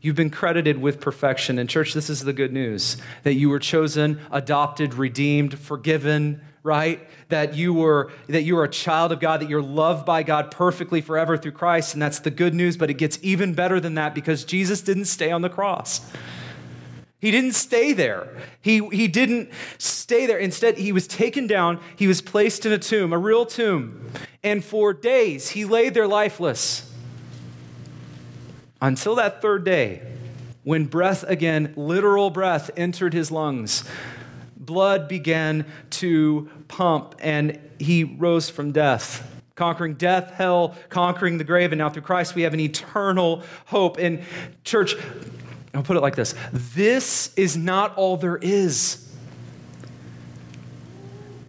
You've 0.02 0.16
been 0.16 0.30
credited 0.30 0.78
with 0.78 1.00
perfection. 1.00 1.58
And, 1.58 1.68
church, 1.68 1.94
this 1.94 2.10
is 2.10 2.20
the 2.20 2.32
good 2.32 2.52
news 2.52 2.98
that 3.22 3.34
you 3.34 3.48
were 3.48 3.58
chosen, 3.58 4.20
adopted, 4.30 4.94
redeemed, 4.94 5.58
forgiven, 5.58 6.42
right? 6.62 7.06
That 7.28 7.54
you 7.54 7.72
were 7.72 8.12
that 8.28 8.42
you 8.42 8.58
are 8.58 8.64
a 8.64 8.70
child 8.70 9.12
of 9.12 9.20
God, 9.20 9.40
that 9.40 9.48
you're 9.48 9.62
loved 9.62 10.04
by 10.04 10.22
God 10.22 10.50
perfectly 10.50 11.00
forever 11.00 11.36
through 11.36 11.52
Christ, 11.52 11.94
and 11.94 12.02
that's 12.02 12.20
the 12.20 12.30
good 12.30 12.54
news, 12.54 12.76
but 12.76 12.90
it 12.90 12.94
gets 12.94 13.18
even 13.22 13.54
better 13.54 13.80
than 13.80 13.94
that 13.94 14.14
because 14.14 14.44
Jesus 14.44 14.80
didn't 14.82 15.06
stay 15.06 15.30
on 15.30 15.42
the 15.42 15.50
cross. 15.50 16.00
He 17.20 17.30
didn't 17.30 17.52
stay 17.52 17.92
there. 17.92 18.34
He, 18.62 18.86
he 18.88 19.06
didn't 19.06 19.50
stay 19.76 20.24
there. 20.24 20.38
Instead, 20.38 20.78
he 20.78 20.90
was 20.90 21.06
taken 21.06 21.46
down. 21.46 21.78
He 21.96 22.06
was 22.06 22.22
placed 22.22 22.64
in 22.64 22.72
a 22.72 22.78
tomb, 22.78 23.12
a 23.12 23.18
real 23.18 23.44
tomb. 23.44 24.10
And 24.42 24.64
for 24.64 24.94
days, 24.94 25.50
he 25.50 25.66
lay 25.66 25.90
there 25.90 26.06
lifeless. 26.06 26.90
Until 28.80 29.14
that 29.16 29.42
third 29.42 29.64
day, 29.64 30.00
when 30.64 30.86
breath 30.86 31.22
again, 31.24 31.74
literal 31.76 32.30
breath, 32.30 32.70
entered 32.74 33.12
his 33.12 33.30
lungs 33.30 33.84
blood 34.70 35.08
began 35.08 35.66
to 35.90 36.48
pump, 36.68 37.16
and 37.18 37.58
he 37.80 38.04
rose 38.04 38.48
from 38.48 38.70
death. 38.70 39.28
Conquering 39.56 39.94
death, 39.94 40.30
hell, 40.30 40.76
conquering 40.90 41.38
the 41.38 41.44
grave, 41.44 41.72
and 41.72 41.80
now 41.80 41.90
through 41.90 42.02
Christ 42.02 42.36
we 42.36 42.42
have 42.42 42.54
an 42.54 42.60
eternal 42.60 43.42
hope. 43.66 43.98
And, 43.98 44.22
church, 44.62 44.94
I'll 45.74 45.82
put 45.82 45.96
it 45.96 46.02
like 46.02 46.14
this 46.14 46.36
this 46.52 47.34
is 47.34 47.56
not 47.56 47.96
all 47.96 48.16
there 48.16 48.36
is. 48.36 49.12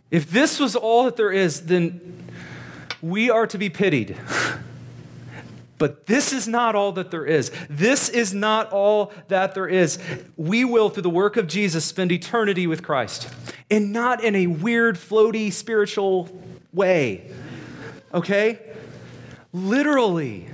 If 0.10 0.32
this 0.32 0.60
was 0.60 0.76
all 0.76 1.04
that 1.04 1.16
there 1.16 1.32
is, 1.32 1.68
then 1.68 2.26
we 3.04 3.30
are 3.30 3.46
to 3.46 3.58
be 3.60 3.70
pitied. 3.70 4.18
But 5.82 6.06
this 6.06 6.32
is 6.32 6.48
not 6.48 6.76
all 6.76 6.92
that 6.92 7.10
there 7.10 7.26
is. 7.26 7.50
This 7.68 8.08
is 8.08 8.36
not 8.36 8.72
all 8.72 9.12
that 9.30 9.56
there 9.56 9.68
is. 9.68 9.98
We 10.38 10.64
will, 10.64 10.92
through 10.92 11.02
the 11.02 11.10
work 11.10 11.38
of 11.38 11.48
Jesus, 11.48 11.84
spend 11.84 12.12
eternity 12.12 12.68
with 12.68 12.84
Christ. 12.84 13.28
And 13.72 13.92
not 13.92 14.24
in 14.24 14.36
a 14.36 14.46
weird, 14.46 14.96
floaty, 14.96 15.52
spiritual 15.52 16.30
way. 16.72 17.32
Okay? 18.14 18.60
Literally. 19.52 20.50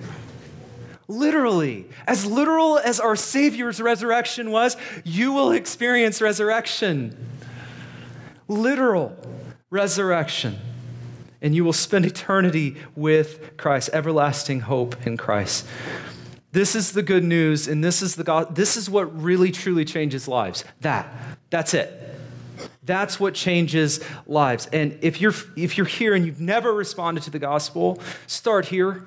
Literally. 1.10 1.90
As 2.08 2.26
literal 2.26 2.80
as 2.80 3.02
our 3.02 3.18
Savior's 3.18 3.82
resurrection 3.82 4.50
was, 4.50 4.78
you 5.04 5.34
will 5.34 5.52
experience 5.52 6.22
resurrection. 6.22 7.18
Literal 8.48 9.14
resurrection 9.72 10.58
and 11.42 11.56
you 11.56 11.64
will 11.64 11.74
spend 11.74 12.06
eternity 12.06 12.78
with 12.96 13.58
Christ, 13.58 13.90
everlasting 13.94 14.62
hope 14.62 15.06
in 15.06 15.18
Christ. 15.18 15.66
This 16.52 16.76
is 16.76 16.94
the 16.94 17.04
good 17.04 17.24
news, 17.24 17.68
and 17.68 17.84
this 17.84 18.02
is 18.02 18.16
the 18.16 18.24
God, 18.24 18.56
this 18.56 18.78
is 18.78 18.90
what 18.90 19.22
really 19.22 19.52
truly 19.52 19.86
changes 19.86 20.28
lives. 20.28 20.64
That. 20.82 21.08
That's 21.50 21.74
it. 21.74 22.16
That's 22.84 23.20
what 23.20 23.34
changes 23.34 24.00
lives. 24.26 24.68
And 24.72 24.98
if 25.02 25.22
you're, 25.22 25.34
if 25.56 25.78
you're 25.78 25.86
here 25.86 26.16
and 26.16 26.26
you've 26.26 26.42
never 26.42 26.74
responded 26.74 27.24
to 27.24 27.30
the 27.30 27.40
gospel, 27.40 28.00
start 28.26 28.66
here. 28.66 29.06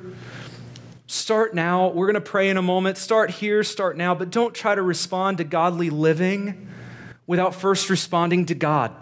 Start 1.07 1.55
now. 1.55 1.89
We're 1.89 2.07
going 2.07 2.14
to 2.14 2.20
pray 2.20 2.51
in 2.51 2.57
a 2.57 2.62
moment. 2.62 2.99
Start 2.99 3.31
here, 3.31 3.64
start 3.64 3.97
now, 3.97 4.14
but 4.14 4.31
don't 4.31 4.55
try 4.55 4.74
to 4.74 4.83
respond 4.83 5.39
to 5.39 5.45
godly 5.45 5.91
living 5.91 6.68
without 7.26 7.55
first 7.55 7.91
responding 7.91 8.47
to 8.47 8.55
God. 8.55 8.93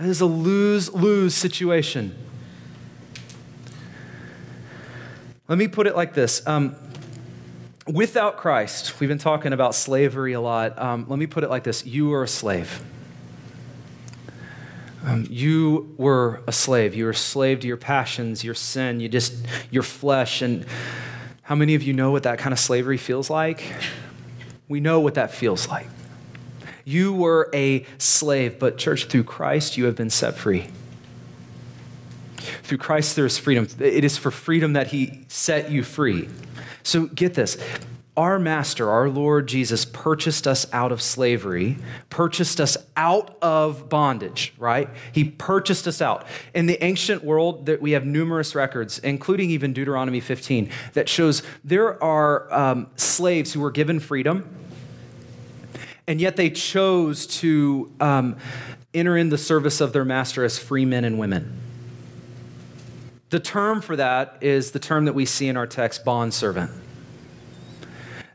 That 0.00 0.08
is 0.08 0.22
a 0.22 0.26
lose 0.26 0.90
lose 0.94 1.34
situation. 1.34 2.16
Let 5.46 5.58
me 5.58 5.68
put 5.68 5.86
it 5.86 5.94
like 5.94 6.14
this. 6.14 6.46
Um, 6.46 6.74
without 7.86 8.38
Christ, 8.38 8.98
we've 8.98 9.10
been 9.10 9.18
talking 9.18 9.52
about 9.52 9.74
slavery 9.74 10.32
a 10.32 10.40
lot. 10.40 10.78
Um, 10.78 11.04
let 11.06 11.18
me 11.18 11.26
put 11.26 11.44
it 11.44 11.50
like 11.50 11.64
this 11.64 11.84
you 11.84 12.14
are 12.14 12.22
a 12.22 12.28
slave. 12.28 12.82
Um, 15.04 15.26
you 15.28 15.94
were 15.98 16.40
a 16.46 16.52
slave. 16.52 16.94
You 16.94 17.04
were 17.04 17.10
a 17.10 17.14
slave 17.14 17.60
to 17.60 17.68
your 17.68 17.76
passions, 17.76 18.42
your 18.42 18.54
sin, 18.54 19.00
you 19.00 19.08
just 19.10 19.34
your 19.70 19.82
flesh. 19.82 20.40
And 20.40 20.64
how 21.42 21.56
many 21.56 21.74
of 21.74 21.82
you 21.82 21.92
know 21.92 22.10
what 22.10 22.22
that 22.22 22.38
kind 22.38 22.54
of 22.54 22.58
slavery 22.58 22.96
feels 22.96 23.28
like? 23.28 23.62
We 24.66 24.80
know 24.80 25.00
what 25.00 25.12
that 25.16 25.30
feels 25.30 25.68
like. 25.68 25.88
You 26.84 27.12
were 27.12 27.50
a 27.54 27.84
slave, 27.98 28.58
but 28.58 28.78
church, 28.78 29.06
through 29.06 29.24
Christ, 29.24 29.76
you 29.76 29.84
have 29.84 29.96
been 29.96 30.10
set 30.10 30.36
free. 30.36 30.68
Through 32.62 32.78
Christ, 32.78 33.16
there 33.16 33.26
is 33.26 33.38
freedom. 33.38 33.68
It 33.78 34.04
is 34.04 34.16
for 34.16 34.30
freedom 34.30 34.72
that 34.72 34.88
He 34.88 35.24
set 35.28 35.70
you 35.70 35.82
free. 35.82 36.28
So 36.82 37.06
get 37.06 37.34
this 37.34 37.58
our 38.16 38.38
master, 38.38 38.90
our 38.90 39.08
Lord 39.08 39.46
Jesus, 39.46 39.86
purchased 39.86 40.46
us 40.46 40.66
out 40.74 40.92
of 40.92 41.00
slavery, 41.00 41.78
purchased 42.10 42.60
us 42.60 42.76
out 42.94 43.36
of 43.40 43.88
bondage, 43.88 44.52
right? 44.58 44.90
He 45.12 45.24
purchased 45.24 45.86
us 45.86 46.02
out. 46.02 46.26
In 46.52 46.66
the 46.66 46.82
ancient 46.84 47.24
world, 47.24 47.64
that 47.66 47.80
we 47.80 47.92
have 47.92 48.04
numerous 48.04 48.54
records, 48.54 48.98
including 48.98 49.50
even 49.50 49.72
Deuteronomy 49.72 50.20
15, 50.20 50.70
that 50.92 51.08
shows 51.08 51.42
there 51.64 52.02
are 52.02 52.52
um, 52.52 52.88
slaves 52.96 53.54
who 53.54 53.60
were 53.60 53.70
given 53.70 54.00
freedom, 54.00 54.54
and 56.06 56.20
yet 56.20 56.36
they 56.36 56.50
chose 56.50 57.26
to 57.26 57.90
um, 58.00 58.36
enter 58.94 59.16
in 59.16 59.28
the 59.28 59.38
service 59.38 59.80
of 59.80 59.92
their 59.92 60.04
master 60.04 60.44
as 60.44 60.58
free 60.58 60.84
men 60.84 61.04
and 61.04 61.18
women. 61.18 61.58
The 63.30 63.40
term 63.40 63.80
for 63.80 63.96
that 63.96 64.38
is 64.40 64.72
the 64.72 64.80
term 64.80 65.04
that 65.04 65.12
we 65.12 65.24
see 65.24 65.48
in 65.48 65.56
our 65.56 65.66
text, 65.66 66.04
bondservant 66.04 66.70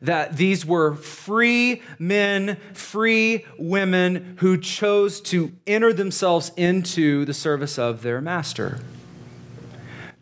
that 0.06 0.38
these 0.38 0.66
were 0.66 0.96
free 0.96 1.82
men, 2.00 2.58
free 2.74 3.46
women 3.58 4.38
who 4.40 4.58
chose 4.58 5.20
to 5.20 5.52
enter 5.66 5.94
themselves 5.94 6.52
into 6.56 7.26
the 7.26 7.34
service 7.34 7.78
of 7.80 8.02
their 8.02 8.22
master. 8.22 8.80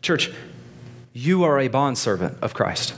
Church, 0.02 0.30
you 1.12 1.44
are 1.44 1.58
a 1.58 1.68
bondservant 1.68 2.38
of 2.42 2.54
Christ. 2.54 2.94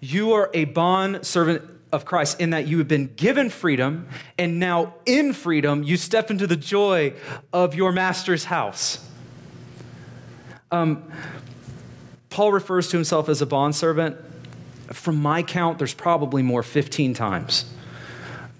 You 0.00 0.32
are 0.32 0.50
a 0.54 0.64
bondservant 0.64 1.62
of 1.92 2.04
Christ 2.04 2.40
in 2.40 2.50
that 2.50 2.66
you 2.66 2.78
have 2.78 2.88
been 2.88 3.12
given 3.16 3.50
freedom, 3.50 4.08
and 4.38 4.58
now 4.58 4.94
in 5.06 5.32
freedom, 5.32 5.82
you 5.82 5.96
step 5.96 6.30
into 6.30 6.46
the 6.46 6.56
joy 6.56 7.14
of 7.52 7.74
your 7.74 7.92
master's 7.92 8.44
house. 8.44 9.06
Um, 10.70 11.10
Paul 12.28 12.52
refers 12.52 12.88
to 12.88 12.96
himself 12.96 13.28
as 13.28 13.42
a 13.42 13.46
bondservant 13.46 14.16
from 14.92 15.16
my 15.16 15.42
count, 15.42 15.78
there's 15.78 15.94
probably 15.94 16.42
more 16.42 16.62
15 16.62 17.14
times. 17.14 17.72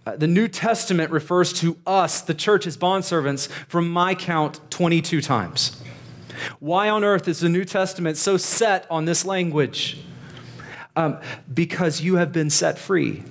Uh, 0.07 0.17
the 0.17 0.27
New 0.27 0.49
Testament 0.49 1.11
refers 1.11 1.53
to 1.55 1.77
us, 1.87 2.21
the 2.21 2.35
church, 2.35 2.67
as 2.67 2.77
bondservants, 2.77 3.49
from 3.69 3.91
my 3.91 4.15
count, 4.15 4.61
22 4.71 5.21
times. 5.21 5.83
Why 6.59 6.89
on 6.89 7.05
earth 7.05 7.29
is 7.29 7.41
the 7.41 7.49
New 7.49 7.65
Testament 7.65 8.17
so 8.17 8.37
set 8.37 8.87
on 8.91 9.05
this 9.05 9.25
language? 9.25 9.99
Um, 11.01 11.19
because 11.53 12.03
you 12.03 12.17
have 12.17 12.31
been 12.31 12.51
set 12.51 12.79
free. 12.79 13.23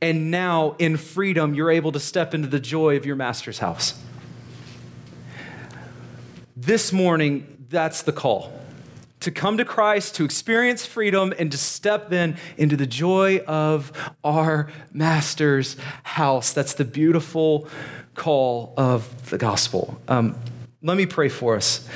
And 0.00 0.30
now, 0.30 0.76
in 0.78 0.96
freedom, 0.96 1.54
you're 1.54 1.72
able 1.72 1.90
to 1.90 1.98
step 1.98 2.34
into 2.34 2.46
the 2.46 2.60
joy 2.60 2.96
of 2.96 3.04
your 3.04 3.16
master's 3.16 3.58
house. 3.58 4.00
This 6.56 6.92
morning, 6.92 7.66
that's 7.68 8.02
the 8.02 8.12
call 8.12 8.52
to 9.18 9.32
come 9.32 9.58
to 9.58 9.64
Christ, 9.64 10.14
to 10.14 10.24
experience 10.24 10.86
freedom, 10.86 11.34
and 11.36 11.50
to 11.50 11.58
step 11.58 12.10
then 12.10 12.36
into 12.56 12.76
the 12.76 12.86
joy 12.86 13.38
of 13.40 13.90
our 14.22 14.70
Master's 14.92 15.76
house. 16.04 16.52
That's 16.52 16.74
the 16.74 16.84
beautiful 16.84 17.66
call 18.14 18.72
of 18.76 19.30
the 19.30 19.36
gospel. 19.36 20.00
Um, 20.06 20.36
let 20.80 20.96
me 20.96 21.06
pray 21.06 21.28
for 21.28 21.56
us. 21.56 21.86